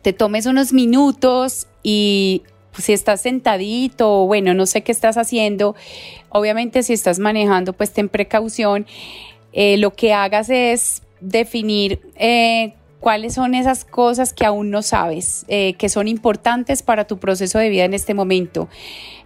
te 0.03 0.13
tomes 0.13 0.47
unos 0.47 0.73
minutos 0.73 1.67
y 1.83 2.43
si 2.79 2.93
estás 2.93 3.23
sentadito 3.23 4.27
bueno, 4.27 4.55
no 4.55 4.67
sé 4.67 4.83
qué 4.83 4.93
estás 4.93 5.17
haciendo, 5.17 5.75
obviamente 6.29 6.83
si 6.83 6.93
estás 6.93 7.19
manejando, 7.19 7.73
pues 7.73 7.93
ten 7.93 8.09
precaución. 8.09 8.87
Eh, 9.53 9.79
lo 9.79 9.95
que 9.95 10.13
hagas 10.13 10.51
es 10.51 11.03
definir 11.21 12.01
eh, 12.17 12.75
cuáles 13.01 13.35
son 13.35 13.55
esas 13.55 13.85
cosas 13.85 14.33
que 14.33 14.45
aún 14.45 14.71
no 14.71 14.83
sabes, 14.83 15.45
eh, 15.49 15.75
que 15.75 15.89
son 15.89 16.09
importantes 16.09 16.83
para 16.83 17.07
tu 17.07 17.19
proceso 17.19 17.59
de 17.59 17.69
vida 17.69 17.85
en 17.85 17.95
este 17.95 18.15
momento. 18.15 18.69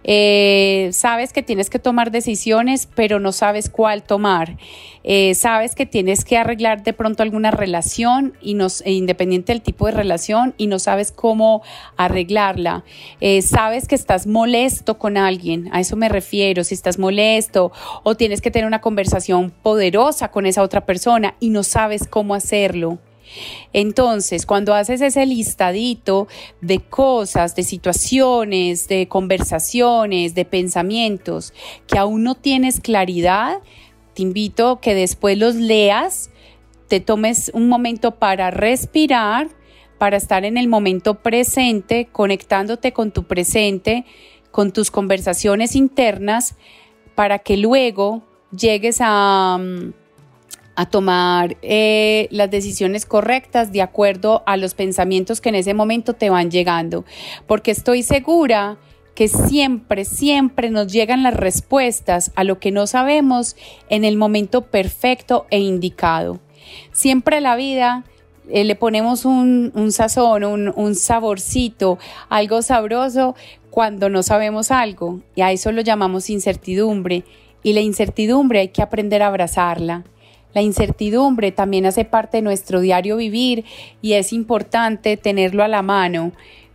Eh, 0.03 0.89
sabes 0.93 1.31
que 1.31 1.43
tienes 1.43 1.69
que 1.69 1.79
tomar 1.79 2.11
decisiones, 2.11 2.87
pero 2.95 3.19
no 3.19 3.31
sabes 3.31 3.69
cuál 3.69 4.03
tomar. 4.03 4.57
Eh, 5.03 5.35
sabes 5.35 5.75
que 5.75 5.85
tienes 5.85 6.25
que 6.25 6.37
arreglar 6.37 6.83
de 6.83 6.93
pronto 6.93 7.23
alguna 7.23 7.51
relación 7.51 8.33
y 8.41 8.55
no, 8.55 8.67
e 8.83 8.93
independiente 8.93 9.51
del 9.51 9.61
tipo 9.61 9.85
de 9.85 9.93
relación 9.93 10.53
y 10.57 10.67
no 10.67 10.79
sabes 10.79 11.11
cómo 11.11 11.61
arreglarla. 11.97 12.83
sabes 13.43 13.87
que 13.87 13.95
estás 13.95 14.27
molesto 14.27 14.97
con 14.97 15.17
alguien, 15.17 15.69
a 15.71 15.79
eso 15.79 15.95
me 15.95 16.09
refiero, 16.09 16.63
si 16.63 16.73
estás 16.73 16.99
molesto 16.99 17.71
o 18.03 18.15
tienes 18.15 18.41
que 18.41 18.51
tener 18.51 18.67
una 18.67 18.81
conversación 18.81 19.51
poderosa 19.51 20.29
con 20.29 20.45
esa 20.45 20.63
otra 20.63 20.81
persona 20.85 21.35
y 21.39 21.49
no 21.49 21.63
sabes 21.63 22.07
cómo 22.07 22.35
hacerlo. 22.35 22.99
Entonces, 23.73 24.45
cuando 24.45 24.73
haces 24.73 25.01
ese 25.01 25.25
listadito 25.25 26.27
de 26.61 26.79
cosas, 26.79 27.55
de 27.55 27.63
situaciones, 27.63 28.87
de 28.87 29.07
conversaciones, 29.07 30.35
de 30.35 30.45
pensamientos 30.45 31.53
que 31.87 31.97
aún 31.97 32.23
no 32.23 32.35
tienes 32.35 32.79
claridad, 32.79 33.59
te 34.13 34.23
invito 34.23 34.69
a 34.69 34.81
que 34.81 34.93
después 34.93 35.37
los 35.37 35.55
leas, 35.55 36.29
te 36.87 36.99
tomes 36.99 37.51
un 37.53 37.69
momento 37.69 38.15
para 38.15 38.51
respirar, 38.51 39.47
para 39.97 40.17
estar 40.17 40.45
en 40.45 40.57
el 40.57 40.67
momento 40.67 41.15
presente, 41.15 42.09
conectándote 42.11 42.91
con 42.91 43.11
tu 43.11 43.23
presente, 43.23 44.05
con 44.51 44.71
tus 44.71 44.91
conversaciones 44.91 45.75
internas, 45.75 46.55
para 47.15 47.39
que 47.39 47.55
luego 47.55 48.23
llegues 48.51 48.97
a 48.99 49.57
mm, 49.59 49.93
a 50.75 50.85
tomar 50.85 51.57
eh, 51.61 52.27
las 52.31 52.49
decisiones 52.49 53.05
correctas 53.05 53.71
de 53.71 53.81
acuerdo 53.81 54.43
a 54.45 54.57
los 54.57 54.73
pensamientos 54.73 55.41
que 55.41 55.49
en 55.49 55.55
ese 55.55 55.73
momento 55.73 56.13
te 56.13 56.29
van 56.29 56.51
llegando. 56.51 57.05
Porque 57.47 57.71
estoy 57.71 58.03
segura 58.03 58.77
que 59.15 59.27
siempre, 59.27 60.05
siempre 60.05 60.69
nos 60.69 60.91
llegan 60.91 61.23
las 61.23 61.35
respuestas 61.35 62.31
a 62.35 62.43
lo 62.43 62.59
que 62.59 62.71
no 62.71 62.87
sabemos 62.87 63.55
en 63.89 64.05
el 64.05 64.17
momento 64.17 64.61
perfecto 64.61 65.45
e 65.49 65.59
indicado. 65.59 66.39
Siempre 66.93 67.37
a 67.37 67.41
la 67.41 67.55
vida 67.55 68.05
eh, 68.49 68.63
le 68.63 68.75
ponemos 68.75 69.25
un, 69.25 69.71
sazón, 69.91 70.43
un, 70.43 70.73
un 70.75 70.95
saborcito, 70.95 71.99
algo 72.29 72.61
sabroso 72.61 73.35
cuando 73.69 74.09
no 74.09 74.23
sabemos 74.23 74.71
algo 74.71 75.21
y 75.35 75.41
a 75.41 75.51
eso 75.51 75.71
lo 75.71 75.81
llamamos 75.81 76.29
incertidumbre 76.29 77.23
y 77.63 77.73
la 77.73 77.81
incertidumbre 77.81 78.59
hay 78.59 78.67
que 78.69 78.81
aprender 78.81 79.21
a 79.23 79.27
abrazarla. 79.27 80.03
La 80.53 80.61
incertidumbre 80.61 81.51
también 81.51 81.85
hace 81.85 82.05
parte 82.05 82.37
de 82.37 82.41
nuestro 82.41 82.81
diario 82.81 83.17
vivir 83.17 83.65
y 84.01 84.13
es 84.13 84.33
importante 84.33 85.17
tenerlo 85.17 85.63
a 85.63 85.67
la 85.67 85.81
mano, 85.81 86.31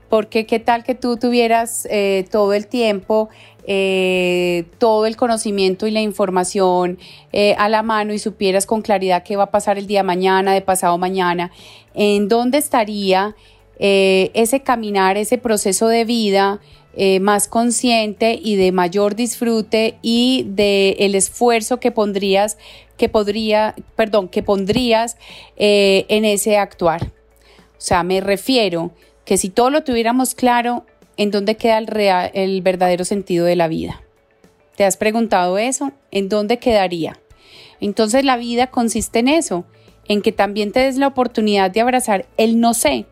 porque 0.09 0.47
qué 0.47 0.61
tal 0.61 0.85
que 0.85 0.95
tú 0.95 1.17
tuvieras 1.17 1.87
eh, 1.91 2.27
todo 2.31 2.53
el 2.53 2.67
tiempo 2.69 3.29
eh, 3.69 4.67
todo 4.79 5.07
el 5.07 5.17
conocimiento 5.17 5.89
y 5.89 5.91
la 5.91 6.01
información 6.01 6.99
eh, 7.33 7.57
a 7.59 7.69
la 7.69 7.83
mano 7.83 8.12
y 8.12 8.21
supieras 8.21 8.65
con 8.65 8.81
claridad 8.81 9.25
qué 9.25 9.35
va 9.35 9.45
a 9.45 9.51
pasar 9.51 9.77
el 9.77 9.89
día 9.89 10.05
mañana, 10.05 10.55
de 10.55 10.61
pasado 10.61 10.97
mañana, 10.99 11.51
en 11.93 12.29
dónde 12.29 12.59
estaría 12.59 13.35
ese 13.79 14.61
caminar, 14.61 15.19
ese 15.19 15.37
proceso 15.37 15.89
de 15.89 16.07
vida 16.07 16.61
más 17.21 17.47
consciente 17.47 18.39
y 18.43 18.57
de 18.57 18.73
mayor 18.73 19.17
disfrute 19.17 19.99
y 20.01 20.47
de 20.49 20.97
el 21.01 21.15
esfuerzo 21.15 21.79
que 21.79 21.91
pondrías 21.91 22.57
que 22.97 23.09
podría, 23.09 23.75
perdón, 23.95 24.29
que 24.29 24.43
pondrías 24.43 25.17
eh, 25.57 26.07
en 26.09 26.25
ese 26.25 26.57
actuar. 26.57 27.05
O 27.05 27.81
sea, 27.81 28.03
me 28.03 28.21
refiero 28.21 28.93
que 29.25 29.37
si 29.37 29.51
todo 29.51 29.71
lo 29.71 29.85
tuviéramos 29.85 30.35
claro, 30.35 30.87
¿en 31.17 31.31
dónde 31.31 31.57
queda 31.57 31.79
el, 31.79 31.87
real, 31.87 32.31
el 32.35 32.63
verdadero 32.63 33.05
sentido 33.05 33.45
de 33.45 33.57
la 33.57 33.69
vida? 33.69 34.03
¿Te 34.77 34.85
has 34.85 34.97
preguntado 34.97 35.59
eso? 35.59 35.93
¿En 36.11 36.29
dónde 36.29 36.59
quedaría? 36.59 37.19
Entonces 37.81 38.25
la 38.25 38.37
vida 38.37 38.69
consiste 38.69 39.19
en 39.19 39.29
eso, 39.29 39.65
en 40.09 40.23
que 40.23 40.33
también 40.33 40.73
te 40.73 40.81
des 40.81 40.97
la 40.97 41.09
oportunidad 41.09 41.71
de 41.71 41.81
abrazar 41.81 42.27
el 42.37 42.61
no 42.61 42.73
sé, 42.75 43.07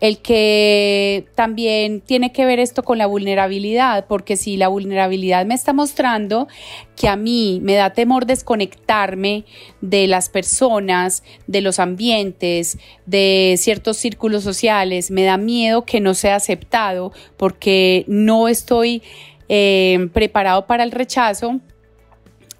el 0.00 0.18
que 0.18 1.26
también 1.34 2.00
tiene 2.00 2.32
que 2.32 2.44
ver 2.44 2.58
esto 2.58 2.82
con 2.82 2.98
la 2.98 3.06
vulnerabilidad, 3.06 4.06
porque 4.06 4.36
si 4.36 4.56
la 4.56 4.68
vulnerabilidad 4.68 5.46
me 5.46 5.54
está 5.54 5.72
mostrando 5.72 6.48
que 6.96 7.08
a 7.08 7.16
mí 7.16 7.60
me 7.62 7.74
da 7.74 7.90
temor 7.90 8.26
desconectarme 8.26 9.44
de 9.80 10.06
las 10.06 10.28
personas, 10.28 11.22
de 11.46 11.62
los 11.62 11.78
ambientes, 11.78 12.78
de 13.06 13.54
ciertos 13.58 13.96
círculos 13.96 14.44
sociales, 14.44 15.10
me 15.10 15.24
da 15.24 15.38
miedo 15.38 15.84
que 15.84 16.00
no 16.00 16.14
sea 16.14 16.36
aceptado 16.36 17.12
porque 17.38 18.04
no 18.06 18.48
estoy 18.48 19.02
eh, 19.48 20.08
preparado 20.12 20.66
para 20.66 20.82
el 20.82 20.90
rechazo, 20.90 21.60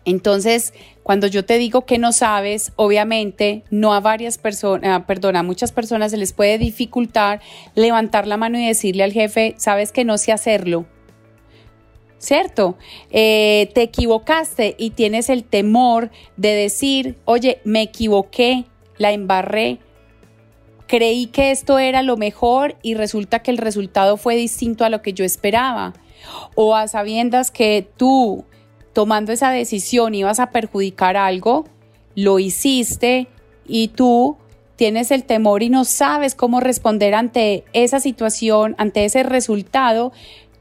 entonces 0.06 0.72
cuando 1.06 1.28
yo 1.28 1.44
te 1.44 1.56
digo 1.56 1.86
que 1.86 1.98
no 1.98 2.10
sabes, 2.10 2.72
obviamente 2.74 3.62
no 3.70 3.94
a 3.94 4.00
varias 4.00 4.38
personas, 4.38 5.04
perdón, 5.06 5.36
a 5.36 5.44
muchas 5.44 5.70
personas 5.70 6.10
se 6.10 6.16
les 6.16 6.32
puede 6.32 6.58
dificultar 6.58 7.40
levantar 7.76 8.26
la 8.26 8.36
mano 8.36 8.58
y 8.58 8.66
decirle 8.66 9.04
al 9.04 9.12
jefe, 9.12 9.54
sabes 9.56 9.92
que 9.92 10.04
no 10.04 10.18
sé 10.18 10.32
hacerlo. 10.32 10.84
¿Cierto? 12.18 12.76
Eh, 13.12 13.70
te 13.72 13.82
equivocaste 13.82 14.74
y 14.80 14.90
tienes 14.90 15.30
el 15.30 15.44
temor 15.44 16.10
de 16.36 16.54
decir, 16.54 17.16
oye, 17.24 17.60
me 17.62 17.82
equivoqué, 17.82 18.64
la 18.98 19.12
embarré, 19.12 19.78
creí 20.88 21.26
que 21.26 21.52
esto 21.52 21.78
era 21.78 22.02
lo 22.02 22.16
mejor 22.16 22.78
y 22.82 22.94
resulta 22.94 23.44
que 23.44 23.52
el 23.52 23.58
resultado 23.58 24.16
fue 24.16 24.34
distinto 24.34 24.84
a 24.84 24.88
lo 24.88 25.02
que 25.02 25.12
yo 25.12 25.24
esperaba. 25.24 25.94
O 26.56 26.74
a 26.74 26.88
sabiendas 26.88 27.52
que 27.52 27.86
tú 27.96 28.44
tomando 28.96 29.30
esa 29.30 29.50
decisión 29.50 30.14
ibas 30.14 30.40
a 30.40 30.52
perjudicar 30.52 31.18
algo, 31.18 31.66
lo 32.14 32.38
hiciste 32.38 33.28
y 33.66 33.88
tú 33.88 34.38
tienes 34.76 35.10
el 35.10 35.24
temor 35.24 35.62
y 35.62 35.68
no 35.68 35.84
sabes 35.84 36.34
cómo 36.34 36.60
responder 36.60 37.14
ante 37.14 37.64
esa 37.74 38.00
situación, 38.00 38.74
ante 38.78 39.04
ese 39.04 39.22
resultado 39.22 40.12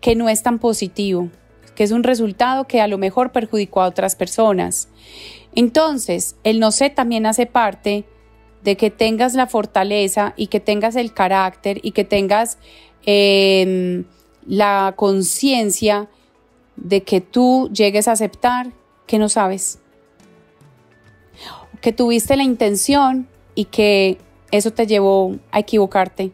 que 0.02 0.18
no 0.18 0.28
es 0.28 0.44
tan 0.44 0.60
positivo, 0.60 1.30
que 1.76 1.86
es 1.86 1.92
un 1.92 2.04
resultado 2.04 2.68
que 2.68 2.82
a 2.82 2.88
lo 2.88 2.98
mejor 2.98 3.32
perjudicó 3.32 3.82
a 3.82 3.88
otras 3.88 4.18
personas. 4.18 4.90
Entonces, 5.56 6.36
el 6.44 6.60
no 6.60 6.74
sé 6.74 6.90
también 6.90 7.26
hace 7.28 7.46
parte 7.46 8.04
de 8.66 8.76
que 8.76 8.92
tengas 8.92 9.34
la 9.34 9.48
fortaleza 9.48 10.34
y 10.36 10.48
que 10.48 10.60
tengas 10.60 10.98
el 10.98 11.14
carácter 11.14 11.80
y 11.84 11.92
que 11.92 12.04
tengas 12.04 12.58
em, 13.06 14.04
la 14.46 14.94
conciencia 14.98 16.10
de 16.76 17.04
que 17.04 17.22
tú 17.22 17.70
llegues 17.74 18.08
a 18.08 18.14
aceptar 18.14 18.72
que 19.08 19.20
no 19.20 19.30
sabes, 19.30 19.80
que 21.82 21.92
tuviste 21.92 22.36
la 22.36 22.44
intención 22.44 23.28
y 23.54 23.66
que 23.66 24.18
eso 24.52 24.72
te 24.72 24.88
llevó 24.88 25.36
a 25.52 25.60
equivocarte. 25.60 26.32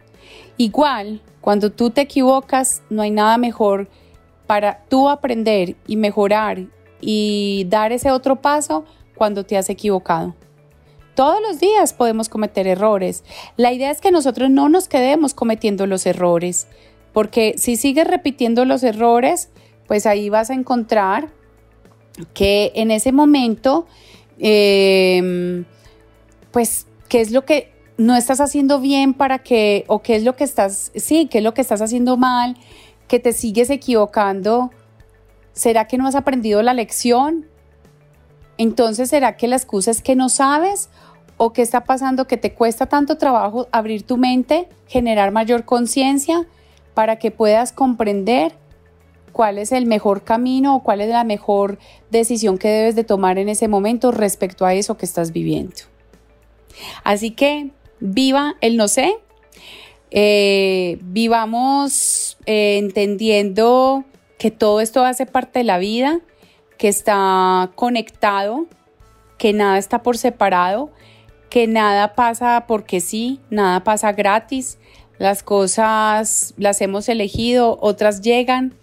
Igual, 0.58 1.22
cuando 1.42 1.72
tú 1.72 1.90
te 1.90 2.02
equivocas, 2.02 2.84
no 2.90 3.02
hay 3.02 3.12
nada 3.12 3.38
mejor 3.38 3.90
para 4.48 4.84
tú 4.90 5.10
aprender 5.10 5.76
y 5.88 5.96
mejorar 5.96 6.68
y 7.00 7.66
dar 7.70 7.92
ese 7.92 8.12
otro 8.12 8.42
paso 8.42 8.86
cuando 9.16 9.44
te 9.44 9.58
has 9.58 9.70
equivocado. 9.70 10.36
Todos 11.16 11.42
los 11.42 11.60
días 11.60 11.94
podemos 11.94 12.30
cometer 12.30 12.68
errores. 12.68 13.24
La 13.58 13.74
idea 13.74 13.92
es 13.92 14.02
que 14.02 14.12
nosotros 14.12 14.50
no 14.50 14.70
nos 14.70 14.88
quedemos 14.88 15.34
cometiendo 15.34 15.86
los 15.86 16.06
errores, 16.06 16.68
porque 17.12 17.56
si 17.58 17.76
sigues 17.76 18.08
repitiendo 18.08 18.66
los 18.66 18.84
errores, 18.84 19.50
pues 19.92 20.06
ahí 20.06 20.30
vas 20.30 20.50
a 20.50 20.54
encontrar 20.54 21.28
que 22.34 22.72
en 22.76 22.92
ese 22.92 23.12
momento, 23.12 23.88
em, 24.40 25.66
pues, 26.52 26.88
¿qué 27.10 27.20
es 27.20 27.32
lo 27.32 27.44
que 27.44 27.74
no 27.98 28.16
estás 28.16 28.40
haciendo 28.40 28.80
bien 28.80 29.14
para 29.14 29.40
que, 29.40 29.84
o 29.88 30.02
qué 30.02 30.16
es 30.16 30.24
lo 30.24 30.38
que 30.38 30.46
estás, 30.46 30.94
sí, 30.96 31.28
qué 31.30 31.40
es 31.40 31.44
lo 31.44 31.54
que 31.54 31.60
estás 31.60 31.82
haciendo 31.82 32.16
mal, 32.16 32.56
que 33.10 33.20
te 33.20 33.34
sigues 33.34 33.70
equivocando? 33.70 34.72
¿Será 35.52 35.88
que 35.90 35.98
no 35.98 36.08
has 36.08 36.16
aprendido 36.16 36.62
la 36.62 36.74
lección? 36.74 37.48
Entonces, 38.58 39.10
¿será 39.10 39.36
que 39.36 39.50
la 39.50 39.58
excusa 39.58 39.92
es 39.92 40.02
que 40.02 40.16
no 40.16 40.30
sabes? 40.30 40.90
¿O 41.36 41.52
qué 41.52 41.64
está 41.64 41.84
pasando 41.84 42.28
que 42.28 42.38
te 42.38 42.54
cuesta 42.54 42.86
tanto 42.86 43.18
trabajo 43.18 43.68
abrir 43.74 44.04
tu 44.04 44.16
mente, 44.16 44.70
generar 44.88 45.32
mayor 45.34 45.66
conciencia 45.66 46.48
para 46.94 47.20
que 47.20 47.30
puedas 47.30 47.74
comprender 47.74 48.61
cuál 49.32 49.58
es 49.58 49.72
el 49.72 49.86
mejor 49.86 50.24
camino 50.24 50.76
o 50.76 50.84
cuál 50.84 51.02
es 51.02 51.10
la 51.10 51.24
mejor 51.24 51.80
decisión 52.10 52.58
que 52.58 52.68
debes 52.68 52.96
de 52.96 53.04
tomar 53.04 53.38
en 53.38 53.50
ese 53.50 53.68
momento 53.68 54.12
respecto 54.12 54.66
a 54.66 54.74
eso 54.74 54.98
que 54.98 55.06
estás 55.06 55.32
viviendo. 55.32 55.76
Así 57.04 57.32
que 57.32 57.72
viva 58.00 58.56
el 58.62 58.78
no 58.78 58.88
sé, 58.88 59.18
eh, 60.12 61.00
vivamos 61.02 62.38
eh, 62.46 62.78
entendiendo 62.78 64.04
que 64.38 64.52
todo 64.52 64.82
esto 64.82 65.06
hace 65.06 65.26
parte 65.26 65.60
de 65.60 65.66
la 65.66 65.78
vida, 65.78 66.20
que 66.78 66.88
está 66.88 67.72
conectado, 67.76 68.68
que 69.38 69.54
nada 69.54 69.78
está 69.78 70.04
por 70.04 70.18
separado, 70.18 70.92
que 71.50 71.68
nada 71.68 72.16
pasa 72.16 72.66
porque 72.68 73.02
sí, 73.02 73.40
nada 73.50 73.84
pasa 73.84 74.12
gratis, 74.14 74.80
las 75.18 75.44
cosas 75.44 76.54
las 76.58 76.82
hemos 76.82 77.08
elegido, 77.08 77.78
otras 77.82 78.22
llegan 78.22 78.74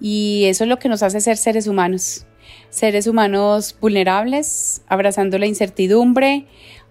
y 0.00 0.44
eso 0.46 0.64
es 0.64 0.70
lo 0.70 0.78
que 0.78 0.88
nos 0.88 1.02
hace 1.02 1.20
ser 1.20 1.36
seres 1.36 1.66
humanos. 1.66 2.26
Seres 2.70 3.06
humanos 3.06 3.76
vulnerables, 3.80 4.82
abrazando 4.88 5.38
la 5.38 5.46
incertidumbre, 5.46 6.46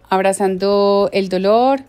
abrazando 0.10 1.10
el 1.12 1.30
dolor, 1.30 1.82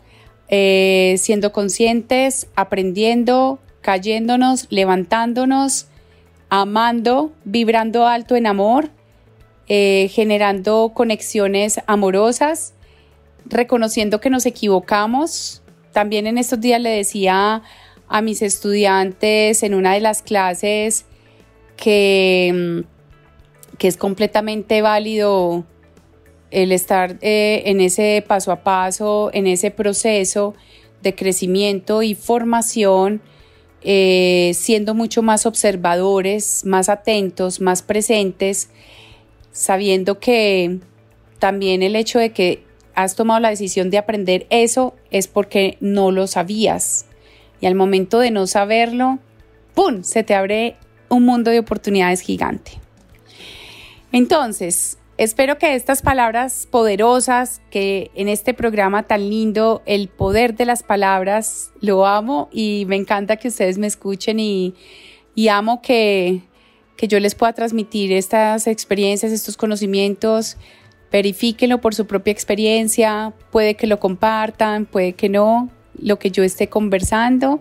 eh, 0.48 1.14
siendo 1.18 1.53
conscientes, 1.53 2.48
aprendiendo, 2.57 3.59
cayéndonos, 3.81 4.66
levantándonos, 4.70 5.87
amando, 6.48 7.33
vibrando 7.44 8.07
alto 8.07 8.37
en 8.37 8.46
amor, 8.46 8.90
eh, 9.68 10.11
generando 10.12 10.92
conexiones 10.94 11.81
amorosas, 11.87 12.74
reconociendo 13.46 14.20
que 14.20 14.31
nos 14.31 14.46
equivocamos. 14.46 15.62
También 15.92 16.27
en 16.27 16.38
estos 16.38 16.61
días 16.61 16.81
le 16.81 16.90
decía 16.90 17.62
a 18.08 18.22
mis 18.22 18.42
estudiantes 18.42 19.62
en 19.62 19.74
una 19.74 19.94
de 19.94 20.00
las 20.00 20.22
clases 20.22 21.06
que, 21.76 22.84
mm, 22.84 23.76
que 23.78 23.88
es 23.88 23.96
completamente 23.96 24.82
válido 24.82 25.64
el 26.50 26.70
estar 26.70 27.18
eh, 27.20 27.62
en 27.66 27.80
ese 27.80 28.24
paso 28.26 28.52
a 28.52 28.62
paso, 28.62 29.30
en 29.32 29.46
ese 29.46 29.70
proceso 29.70 30.54
de 31.02 31.14
crecimiento 31.14 32.02
y 32.02 32.14
formación, 32.14 33.20
eh, 33.82 34.52
siendo 34.54 34.94
mucho 34.94 35.22
más 35.22 35.46
observadores, 35.46 36.64
más 36.64 36.88
atentos, 36.88 37.60
más 37.60 37.82
presentes, 37.82 38.70
sabiendo 39.52 40.18
que 40.20 40.78
también 41.38 41.82
el 41.82 41.96
hecho 41.96 42.18
de 42.18 42.30
que 42.30 42.64
has 42.94 43.16
tomado 43.16 43.40
la 43.40 43.50
decisión 43.50 43.90
de 43.90 43.98
aprender 43.98 44.46
eso 44.50 44.94
es 45.10 45.26
porque 45.28 45.76
no 45.80 46.10
lo 46.10 46.26
sabías. 46.26 47.06
Y 47.64 47.66
al 47.66 47.77
momento 47.77 48.18
de 48.18 48.31
no 48.31 48.46
saberlo, 48.46 49.20
¡pum!, 49.72 50.03
se 50.03 50.22
te 50.22 50.35
abre 50.35 50.77
un 51.09 51.24
mundo 51.24 51.50
de 51.50 51.61
oportunidades 51.61 52.20
gigante. 52.20 52.72
Entonces, 54.12 54.98
espero 55.16 55.57
que 55.57 55.74
estas 55.74 56.03
palabras 56.03 56.68
poderosas, 56.70 57.62
que 57.70 58.11
en 58.16 58.29
este 58.29 58.53
programa 58.53 59.05
tan 59.05 59.31
lindo, 59.31 59.81
el 59.87 60.09
poder 60.09 60.57
de 60.57 60.66
las 60.66 60.83
palabras, 60.83 61.72
lo 61.81 62.05
amo 62.05 62.50
y 62.53 62.85
me 62.87 62.96
encanta 62.96 63.38
que 63.38 63.48
ustedes 63.48 63.79
me 63.79 63.87
escuchen 63.87 64.40
y, 64.40 64.74
amo 65.48 65.81
que, 65.81 66.42
que 66.98 67.09
yo 67.09 67.18
les 67.18 67.35
pueda 67.35 67.55
transmitir 67.55 68.12
estas 68.12 68.66
experiencias, 68.66 69.33
estos 69.33 69.57
conocimientos 69.57 70.59
verifíquenlo 71.11 71.81
por 71.81 71.94
su 71.94 72.07
propia 72.07 72.33
experiencia, 72.33 73.33
puede 73.53 73.74
que 73.74 73.87
lo 73.87 74.00
compartan, 74.00 74.85
puede 74.85 75.12
que 75.12 75.29
no, 75.29 75.70
lo 76.00 76.18
que 76.18 76.30
yo 76.30 76.42
esté 76.42 76.68
conversando. 76.68 77.61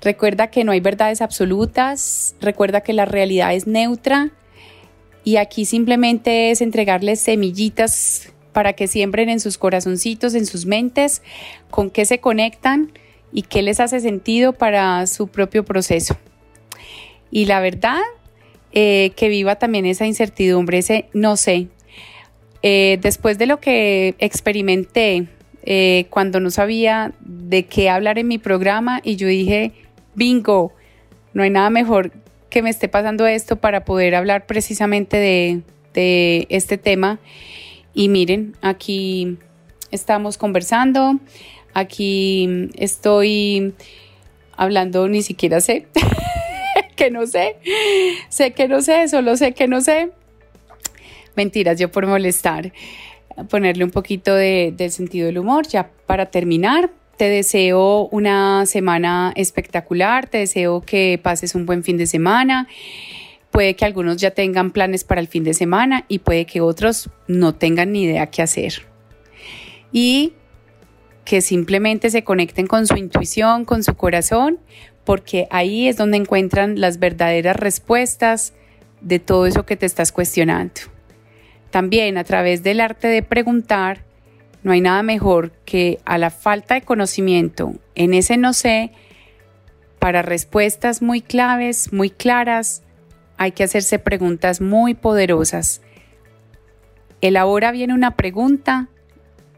Recuerda 0.00 0.48
que 0.48 0.64
no 0.64 0.72
hay 0.72 0.80
verdades 0.80 1.22
absolutas, 1.22 2.36
recuerda 2.40 2.82
que 2.82 2.92
la 2.92 3.04
realidad 3.04 3.54
es 3.54 3.66
neutra 3.66 4.30
y 5.24 5.36
aquí 5.36 5.64
simplemente 5.64 6.50
es 6.50 6.60
entregarles 6.60 7.20
semillitas 7.20 8.32
para 8.52 8.74
que 8.74 8.86
siembren 8.86 9.28
en 9.28 9.40
sus 9.40 9.58
corazoncitos, 9.58 10.34
en 10.34 10.46
sus 10.46 10.66
mentes, 10.66 11.22
con 11.70 11.90
qué 11.90 12.04
se 12.04 12.20
conectan 12.20 12.92
y 13.32 13.42
qué 13.42 13.62
les 13.62 13.80
hace 13.80 14.00
sentido 14.00 14.52
para 14.52 15.06
su 15.06 15.28
propio 15.28 15.64
proceso. 15.64 16.16
Y 17.30 17.46
la 17.46 17.60
verdad, 17.60 18.00
eh, 18.72 19.12
que 19.16 19.28
viva 19.28 19.56
también 19.56 19.86
esa 19.86 20.06
incertidumbre, 20.06 20.78
ese 20.78 21.08
no 21.12 21.36
sé, 21.36 21.68
eh, 22.62 22.98
después 23.00 23.36
de 23.38 23.46
lo 23.46 23.60
que 23.60 24.14
experimenté 24.18 25.28
eh, 25.68 26.06
cuando 26.10 26.38
no 26.38 26.50
sabía 26.50 27.12
de 27.20 27.66
qué 27.66 27.90
hablar 27.90 28.18
en 28.18 28.28
mi 28.28 28.38
programa 28.38 29.00
y 29.02 29.16
yo 29.16 29.26
dije, 29.26 29.72
bingo, 30.14 30.72
no 31.34 31.42
hay 31.42 31.50
nada 31.50 31.70
mejor 31.70 32.12
que 32.50 32.62
me 32.62 32.70
esté 32.70 32.88
pasando 32.88 33.26
esto 33.26 33.56
para 33.56 33.84
poder 33.84 34.14
hablar 34.14 34.46
precisamente 34.46 35.16
de, 35.16 35.62
de 35.92 36.46
este 36.50 36.78
tema. 36.78 37.18
Y 37.94 38.08
miren, 38.08 38.54
aquí 38.62 39.38
estamos 39.90 40.38
conversando, 40.38 41.18
aquí 41.74 42.70
estoy 42.76 43.74
hablando, 44.56 45.08
ni 45.08 45.22
siquiera 45.22 45.60
sé, 45.60 45.88
que 46.96 47.10
no 47.10 47.26
sé, 47.26 47.56
sé 48.28 48.52
que 48.52 48.68
no 48.68 48.82
sé, 48.82 49.08
solo 49.08 49.36
sé 49.36 49.52
que 49.52 49.66
no 49.66 49.80
sé. 49.80 50.10
Mentiras, 51.34 51.78
yo 51.78 51.90
por 51.90 52.06
molestar, 52.06 52.72
ponerle 53.44 53.84
un 53.84 53.90
poquito 53.90 54.34
de, 54.34 54.72
del 54.76 54.90
sentido 54.90 55.26
del 55.26 55.38
humor. 55.38 55.66
Ya 55.66 55.90
para 56.06 56.26
terminar, 56.26 56.90
te 57.16 57.28
deseo 57.28 58.08
una 58.10 58.66
semana 58.66 59.32
espectacular, 59.36 60.28
te 60.28 60.38
deseo 60.38 60.82
que 60.82 61.18
pases 61.22 61.54
un 61.54 61.66
buen 61.66 61.82
fin 61.82 61.96
de 61.96 62.06
semana. 62.06 62.68
Puede 63.50 63.74
que 63.74 63.84
algunos 63.84 64.18
ya 64.18 64.32
tengan 64.32 64.70
planes 64.70 65.04
para 65.04 65.20
el 65.20 65.28
fin 65.28 65.44
de 65.44 65.54
semana 65.54 66.04
y 66.08 66.18
puede 66.18 66.44
que 66.44 66.60
otros 66.60 67.10
no 67.26 67.54
tengan 67.54 67.92
ni 67.92 68.02
idea 68.02 68.26
qué 68.26 68.42
hacer. 68.42 68.82
Y 69.92 70.34
que 71.24 71.40
simplemente 71.40 72.10
se 72.10 72.22
conecten 72.22 72.66
con 72.66 72.86
su 72.86 72.96
intuición, 72.96 73.64
con 73.64 73.82
su 73.82 73.94
corazón, 73.94 74.60
porque 75.04 75.46
ahí 75.50 75.88
es 75.88 75.96
donde 75.96 76.18
encuentran 76.18 76.80
las 76.80 76.98
verdaderas 76.98 77.56
respuestas 77.56 78.52
de 79.00 79.18
todo 79.18 79.46
eso 79.46 79.64
que 79.64 79.76
te 79.76 79.86
estás 79.86 80.12
cuestionando. 80.12 80.95
También 81.76 82.16
a 82.16 82.24
través 82.24 82.62
del 82.62 82.80
arte 82.80 83.06
de 83.06 83.22
preguntar, 83.22 84.02
no 84.62 84.72
hay 84.72 84.80
nada 84.80 85.02
mejor 85.02 85.52
que 85.66 85.98
a 86.06 86.16
la 86.16 86.30
falta 86.30 86.72
de 86.72 86.80
conocimiento 86.80 87.74
en 87.94 88.14
ese 88.14 88.38
no 88.38 88.54
sé, 88.54 88.92
para 89.98 90.22
respuestas 90.22 91.02
muy 91.02 91.20
claves, 91.20 91.92
muy 91.92 92.08
claras, 92.08 92.82
hay 93.36 93.52
que 93.52 93.62
hacerse 93.62 93.98
preguntas 93.98 94.62
muy 94.62 94.94
poderosas. 94.94 95.82
Elabora 97.20 97.72
bien 97.72 97.92
una 97.92 98.16
pregunta 98.16 98.88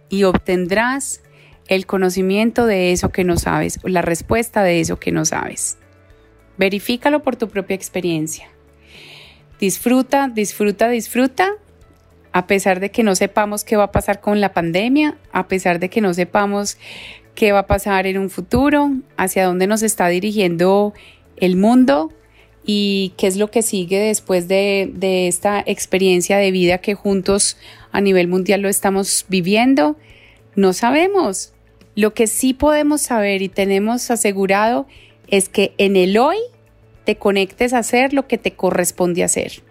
y 0.09 0.25
obtendrás 0.25 1.23
el 1.69 1.87
conocimiento 1.87 2.67
de 2.67 2.91
eso 2.91 3.11
que 3.11 3.23
no 3.23 3.37
sabes, 3.37 3.79
la 3.85 4.03
respuesta 4.03 4.65
de 4.65 4.81
eso 4.81 4.99
que 4.99 5.13
no 5.13 5.25
sabes. 5.25 5.79
Verifícalo 6.57 7.23
por 7.23 7.37
tu 7.37 7.49
propia 7.49 7.77
experiencia. 7.77 8.49
Disfruta, 9.61 10.27
disfruta, 10.27 10.89
disfruta 10.89 11.55
a 12.33 12.47
pesar 12.47 12.81
de 12.81 12.91
que 12.91 13.03
no 13.03 13.15
sepamos 13.15 13.65
qué 13.65 13.77
va 13.77 13.85
a 13.85 13.93
pasar 13.93 14.21
con 14.21 14.41
la 14.41 14.53
pandemia, 14.53 15.17
a 15.33 15.49
pesar 15.49 15.79
de 15.79 15.89
que 15.89 16.01
no 16.01 16.15
sepamos 16.15 16.79
qué 17.35 17.53
va 17.53 17.61
a 17.61 17.67
pasar 17.67 18.07
en 18.07 18.19
un 18.19 18.31
futuro, 18.31 18.91
hacia 19.17 19.47
dónde 19.47 19.67
nos 19.67 19.83
está 19.83 20.09
dirigiendo 20.09 20.93
el 21.37 21.57
mundo 21.57 22.13
y 22.65 23.15
qué 23.17 23.29
es 23.29 23.37
lo 23.37 23.51
que 23.51 23.63
sigue 23.63 23.99
después 23.99 24.47
de, 24.49 24.93
esta 25.29 25.63
experiencia 25.65 26.37
de 26.37 26.51
vida 26.51 26.79
que 26.79 26.95
juntos 26.95 27.57
a 27.93 28.01
nivel 28.01 28.29
mundial 28.29 28.61
lo 28.61 28.69
estamos 28.69 29.25
viviendo, 29.29 29.97
no 30.55 30.73
sabemos. 30.73 31.55
Lo 31.95 32.13
que 32.13 32.27
sí 32.27 32.53
podemos 32.53 33.01
saber 33.01 33.41
y 33.41 33.49
tenemos 33.49 34.11
asegurado 34.11 34.87
es 35.29 35.49
que 35.49 35.73
en 35.79 35.97
el 35.97 36.19
hoy 36.19 36.37
te 37.05 37.17
conectes 37.17 37.73
a 37.73 37.79
hacer 37.79 38.13
lo 38.13 38.27
que 38.27 38.37
te 38.37 38.53
corresponde 38.53 39.25
hacer. 39.25 39.63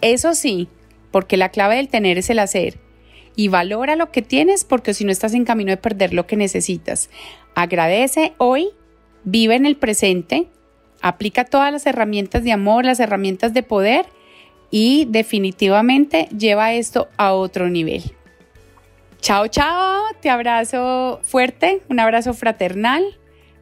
Eso 0.00 0.34
sí, 0.34 0.68
porque 1.16 1.38
la 1.38 1.48
clave 1.48 1.76
del 1.76 1.88
tener 1.88 2.18
es 2.18 2.28
el 2.28 2.38
hacer. 2.38 2.76
Y 3.36 3.48
valora 3.48 3.96
lo 3.96 4.12
que 4.12 4.20
tienes 4.20 4.64
porque 4.64 4.92
si 4.92 5.06
no 5.06 5.10
estás 5.10 5.32
en 5.32 5.46
camino 5.46 5.70
de 5.70 5.78
perder 5.78 6.12
lo 6.12 6.26
que 6.26 6.36
necesitas. 6.36 7.08
Agradece 7.54 8.34
hoy, 8.36 8.68
vive 9.24 9.54
en 9.54 9.64
el 9.64 9.76
presente, 9.76 10.46
aplica 11.00 11.46
todas 11.46 11.72
las 11.72 11.86
herramientas 11.86 12.44
de 12.44 12.52
amor, 12.52 12.84
las 12.84 13.00
herramientas 13.00 13.54
de 13.54 13.62
poder 13.62 14.04
y 14.70 15.06
definitivamente 15.08 16.28
lleva 16.36 16.74
esto 16.74 17.08
a 17.16 17.32
otro 17.32 17.70
nivel. 17.70 18.02
Chao, 19.22 19.48
chao, 19.48 20.02
te 20.20 20.28
abrazo 20.28 21.20
fuerte, 21.22 21.80
un 21.88 21.98
abrazo 21.98 22.34
fraternal, 22.34 23.02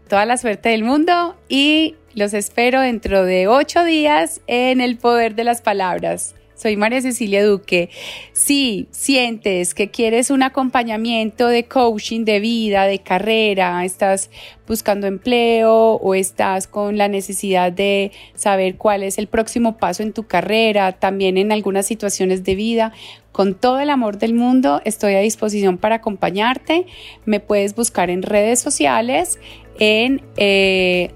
toda 0.09 0.27
la 0.27 0.39
suerte 0.39 0.71
del 0.71 0.83
mundo 0.83 1.37
y 1.49 1.95
los 2.17 2.35
espero 2.35 2.81
dentro 2.81 3.25
de 3.25 3.47
ocho 3.47 3.85
días 3.85 4.41
en 4.49 4.81
el 4.81 4.97
poder 4.97 5.37
de 5.37 5.45
las 5.45 5.63
palabras. 5.63 6.35
Soy 6.65 6.79
María 6.79 7.03
Cecilia 7.03 7.45
Duque. 7.45 7.91
Si 8.33 8.89
sientes 8.91 9.75
que 9.75 9.91
quieres 9.91 10.31
un 10.31 10.43
acompañamiento 10.43 11.49
de 11.49 11.65
coaching 11.65 12.25
de 12.25 12.41
vida, 12.41 12.87
de 12.87 13.01
carrera, 13.01 13.85
estás 13.85 14.31
buscando 14.67 15.07
empleo 15.07 15.97
o 15.97 16.15
estás 16.15 16.67
con 16.67 16.97
la 16.97 17.09
necesidad 17.09 17.71
de 17.71 18.13
saber 18.35 18.77
cuál 18.77 19.03
es 19.03 19.19
el 19.19 19.27
próximo 19.27 19.77
paso 19.77 20.03
en 20.03 20.15
tu 20.15 20.27
carrera, 20.27 20.93
también 20.93 21.37
en 21.37 21.53
algunas 21.53 21.85
situaciones 21.85 22.45
de 22.45 22.55
vida, 22.55 22.93
con 23.31 23.53
todo 23.53 23.79
el 23.81 23.91
amor 23.91 24.17
del 24.17 24.33
mundo 24.33 24.81
estoy 24.87 25.17
a 25.17 25.21
disposición 25.21 25.77
para 25.77 25.97
acompañarte. 25.97 26.87
Me 27.27 27.41
puedes 27.41 27.75
buscar 27.75 28.09
en 28.09 28.23
redes 28.23 28.59
sociales, 28.59 29.39
en 29.79 30.23
eh, 30.39 31.11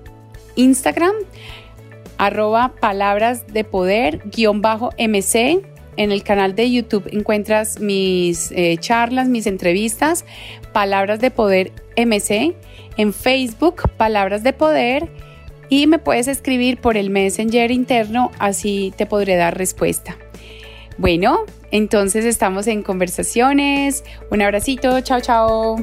Instagram 0.56 1.14
arroba 2.18 2.74
palabras 2.80 3.46
de 3.46 3.64
poder 3.64 4.20
guion 4.26 4.60
bajo 4.60 4.90
MC. 4.98 5.62
En 5.96 6.12
el 6.12 6.22
canal 6.22 6.54
de 6.54 6.70
YouTube 6.70 7.08
encuentras 7.12 7.80
mis 7.80 8.52
eh, 8.52 8.76
charlas, 8.78 9.28
mis 9.28 9.46
entrevistas, 9.46 10.24
Palabras 10.72 11.20
de 11.20 11.30
Poder 11.30 11.72
MC. 11.96 12.54
En 12.96 13.12
Facebook, 13.12 13.90
Palabras 13.96 14.42
de 14.42 14.52
Poder. 14.52 15.08
Y 15.68 15.86
me 15.86 15.98
puedes 15.98 16.28
escribir 16.28 16.80
por 16.80 16.96
el 16.96 17.10
Messenger 17.10 17.70
interno, 17.70 18.30
así 18.38 18.92
te 18.96 19.06
podré 19.06 19.36
dar 19.36 19.58
respuesta. 19.58 20.16
Bueno, 20.96 21.44
entonces 21.70 22.24
estamos 22.24 22.66
en 22.66 22.82
conversaciones. 22.82 24.04
Un 24.30 24.42
abracito, 24.42 25.00
chao, 25.00 25.20
chao. 25.20 25.76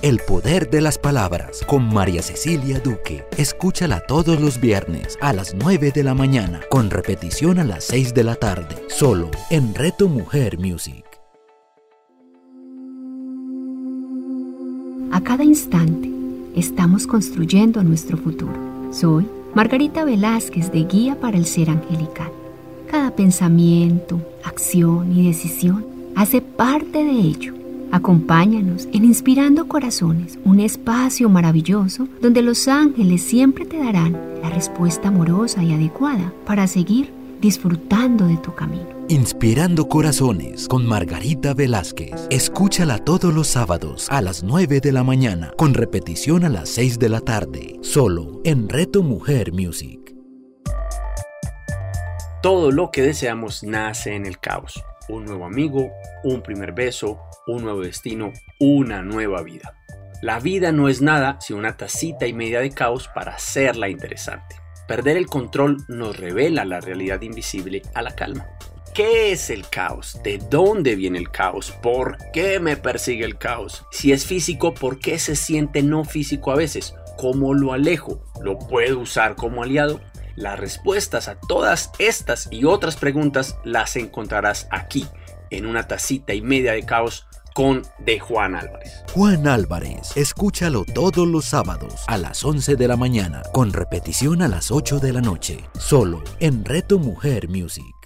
El 0.00 0.20
poder 0.20 0.70
de 0.70 0.80
las 0.80 0.96
palabras 0.96 1.64
con 1.66 1.92
María 1.92 2.22
Cecilia 2.22 2.78
Duque. 2.78 3.24
Escúchala 3.36 3.98
todos 3.98 4.40
los 4.40 4.60
viernes 4.60 5.18
a 5.20 5.32
las 5.32 5.56
9 5.56 5.90
de 5.90 6.04
la 6.04 6.14
mañana 6.14 6.60
con 6.70 6.88
repetición 6.88 7.58
a 7.58 7.64
las 7.64 7.82
6 7.86 8.14
de 8.14 8.22
la 8.22 8.36
tarde, 8.36 8.76
solo 8.88 9.28
en 9.50 9.74
Reto 9.74 10.08
Mujer 10.08 10.56
Music. 10.56 11.04
A 15.10 15.20
cada 15.20 15.42
instante 15.42 16.08
estamos 16.54 17.08
construyendo 17.08 17.82
nuestro 17.82 18.16
futuro. 18.18 18.54
Soy 18.92 19.26
Margarita 19.52 20.04
Velázquez 20.04 20.70
de 20.70 20.84
Guía 20.84 21.18
para 21.20 21.36
el 21.36 21.44
Ser 21.44 21.70
Angelical. 21.70 22.30
Cada 22.88 23.16
pensamiento, 23.16 24.20
acción 24.44 25.18
y 25.18 25.26
decisión 25.26 25.84
hace 26.14 26.40
parte 26.40 27.02
de 27.02 27.10
ello 27.10 27.57
Acompáñanos 27.90 28.88
en 28.92 29.04
Inspirando 29.04 29.66
Corazones, 29.66 30.38
un 30.44 30.60
espacio 30.60 31.28
maravilloso 31.28 32.06
donde 32.20 32.42
los 32.42 32.68
ángeles 32.68 33.22
siempre 33.22 33.64
te 33.64 33.78
darán 33.78 34.16
la 34.42 34.50
respuesta 34.50 35.08
amorosa 35.08 35.62
y 35.62 35.72
adecuada 35.72 36.32
para 36.44 36.66
seguir 36.66 37.10
disfrutando 37.40 38.26
de 38.26 38.36
tu 38.36 38.54
camino. 38.54 38.86
Inspirando 39.08 39.88
Corazones 39.88 40.68
con 40.68 40.86
Margarita 40.86 41.54
Velázquez. 41.54 42.26
Escúchala 42.30 42.98
todos 42.98 43.32
los 43.32 43.48
sábados 43.48 44.06
a 44.10 44.20
las 44.20 44.42
9 44.42 44.80
de 44.80 44.92
la 44.92 45.02
mañana 45.02 45.52
con 45.56 45.72
repetición 45.72 46.44
a 46.44 46.50
las 46.50 46.68
6 46.68 46.98
de 46.98 47.08
la 47.08 47.20
tarde, 47.20 47.76
solo 47.80 48.42
en 48.44 48.68
Reto 48.68 49.02
Mujer 49.02 49.52
Music. 49.52 50.14
Todo 52.42 52.70
lo 52.70 52.90
que 52.90 53.02
deseamos 53.02 53.62
nace 53.64 54.14
en 54.14 54.26
el 54.26 54.38
caos. 54.38 54.84
Un 55.08 55.24
nuevo 55.24 55.46
amigo, 55.46 55.90
un 56.24 56.42
primer 56.42 56.72
beso, 56.72 57.20
un 57.46 57.62
nuevo 57.64 57.80
destino, 57.80 58.32
una 58.60 59.02
nueva 59.02 59.42
vida. 59.42 59.74
La 60.20 60.40
vida 60.40 60.72
no 60.72 60.88
es 60.88 61.00
nada 61.00 61.38
sino 61.40 61.58
una 61.60 61.76
tacita 61.76 62.26
y 62.26 62.32
media 62.32 62.60
de 62.60 62.70
caos 62.70 63.08
para 63.14 63.34
hacerla 63.34 63.88
interesante. 63.88 64.56
Perder 64.86 65.16
el 65.16 65.26
control 65.26 65.76
nos 65.88 66.16
revela 66.16 66.64
la 66.64 66.80
realidad 66.80 67.22
invisible 67.22 67.82
a 67.94 68.02
la 68.02 68.14
calma. 68.14 68.46
¿Qué 68.94 69.30
es 69.30 69.48
el 69.50 69.68
caos? 69.68 70.20
¿De 70.24 70.38
dónde 70.38 70.96
viene 70.96 71.18
el 71.18 71.30
caos? 71.30 71.70
¿Por 71.70 72.16
qué 72.32 72.58
me 72.58 72.76
persigue 72.76 73.24
el 73.24 73.38
caos? 73.38 73.86
Si 73.92 74.10
es 74.12 74.26
físico, 74.26 74.74
¿por 74.74 74.98
qué 74.98 75.18
se 75.18 75.36
siente 75.36 75.82
no 75.82 76.04
físico 76.04 76.50
a 76.50 76.56
veces? 76.56 76.94
¿Cómo 77.16 77.54
lo 77.54 77.72
alejo? 77.72 78.20
¿Lo 78.42 78.58
puedo 78.58 78.98
usar 78.98 79.36
como 79.36 79.62
aliado? 79.62 80.00
Las 80.38 80.56
respuestas 80.56 81.26
a 81.26 81.34
todas 81.34 81.90
estas 81.98 82.46
y 82.52 82.64
otras 82.64 82.94
preguntas 82.94 83.56
las 83.64 83.96
encontrarás 83.96 84.68
aquí, 84.70 85.04
en 85.50 85.66
una 85.66 85.88
tacita 85.88 86.32
y 86.32 86.42
media 86.42 86.74
de 86.74 86.84
caos 86.84 87.26
con 87.54 87.82
de 87.98 88.20
Juan 88.20 88.54
Álvarez. 88.54 89.02
Juan 89.12 89.48
Álvarez, 89.48 90.16
escúchalo 90.16 90.84
todos 90.84 91.26
los 91.26 91.46
sábados 91.46 92.04
a 92.06 92.18
las 92.18 92.44
11 92.44 92.76
de 92.76 92.86
la 92.86 92.96
mañana, 92.96 93.42
con 93.52 93.72
repetición 93.72 94.40
a 94.42 94.46
las 94.46 94.70
8 94.70 95.00
de 95.00 95.12
la 95.12 95.20
noche, 95.20 95.58
solo 95.76 96.22
en 96.38 96.64
Reto 96.64 97.00
Mujer 97.00 97.48
Music. 97.48 97.97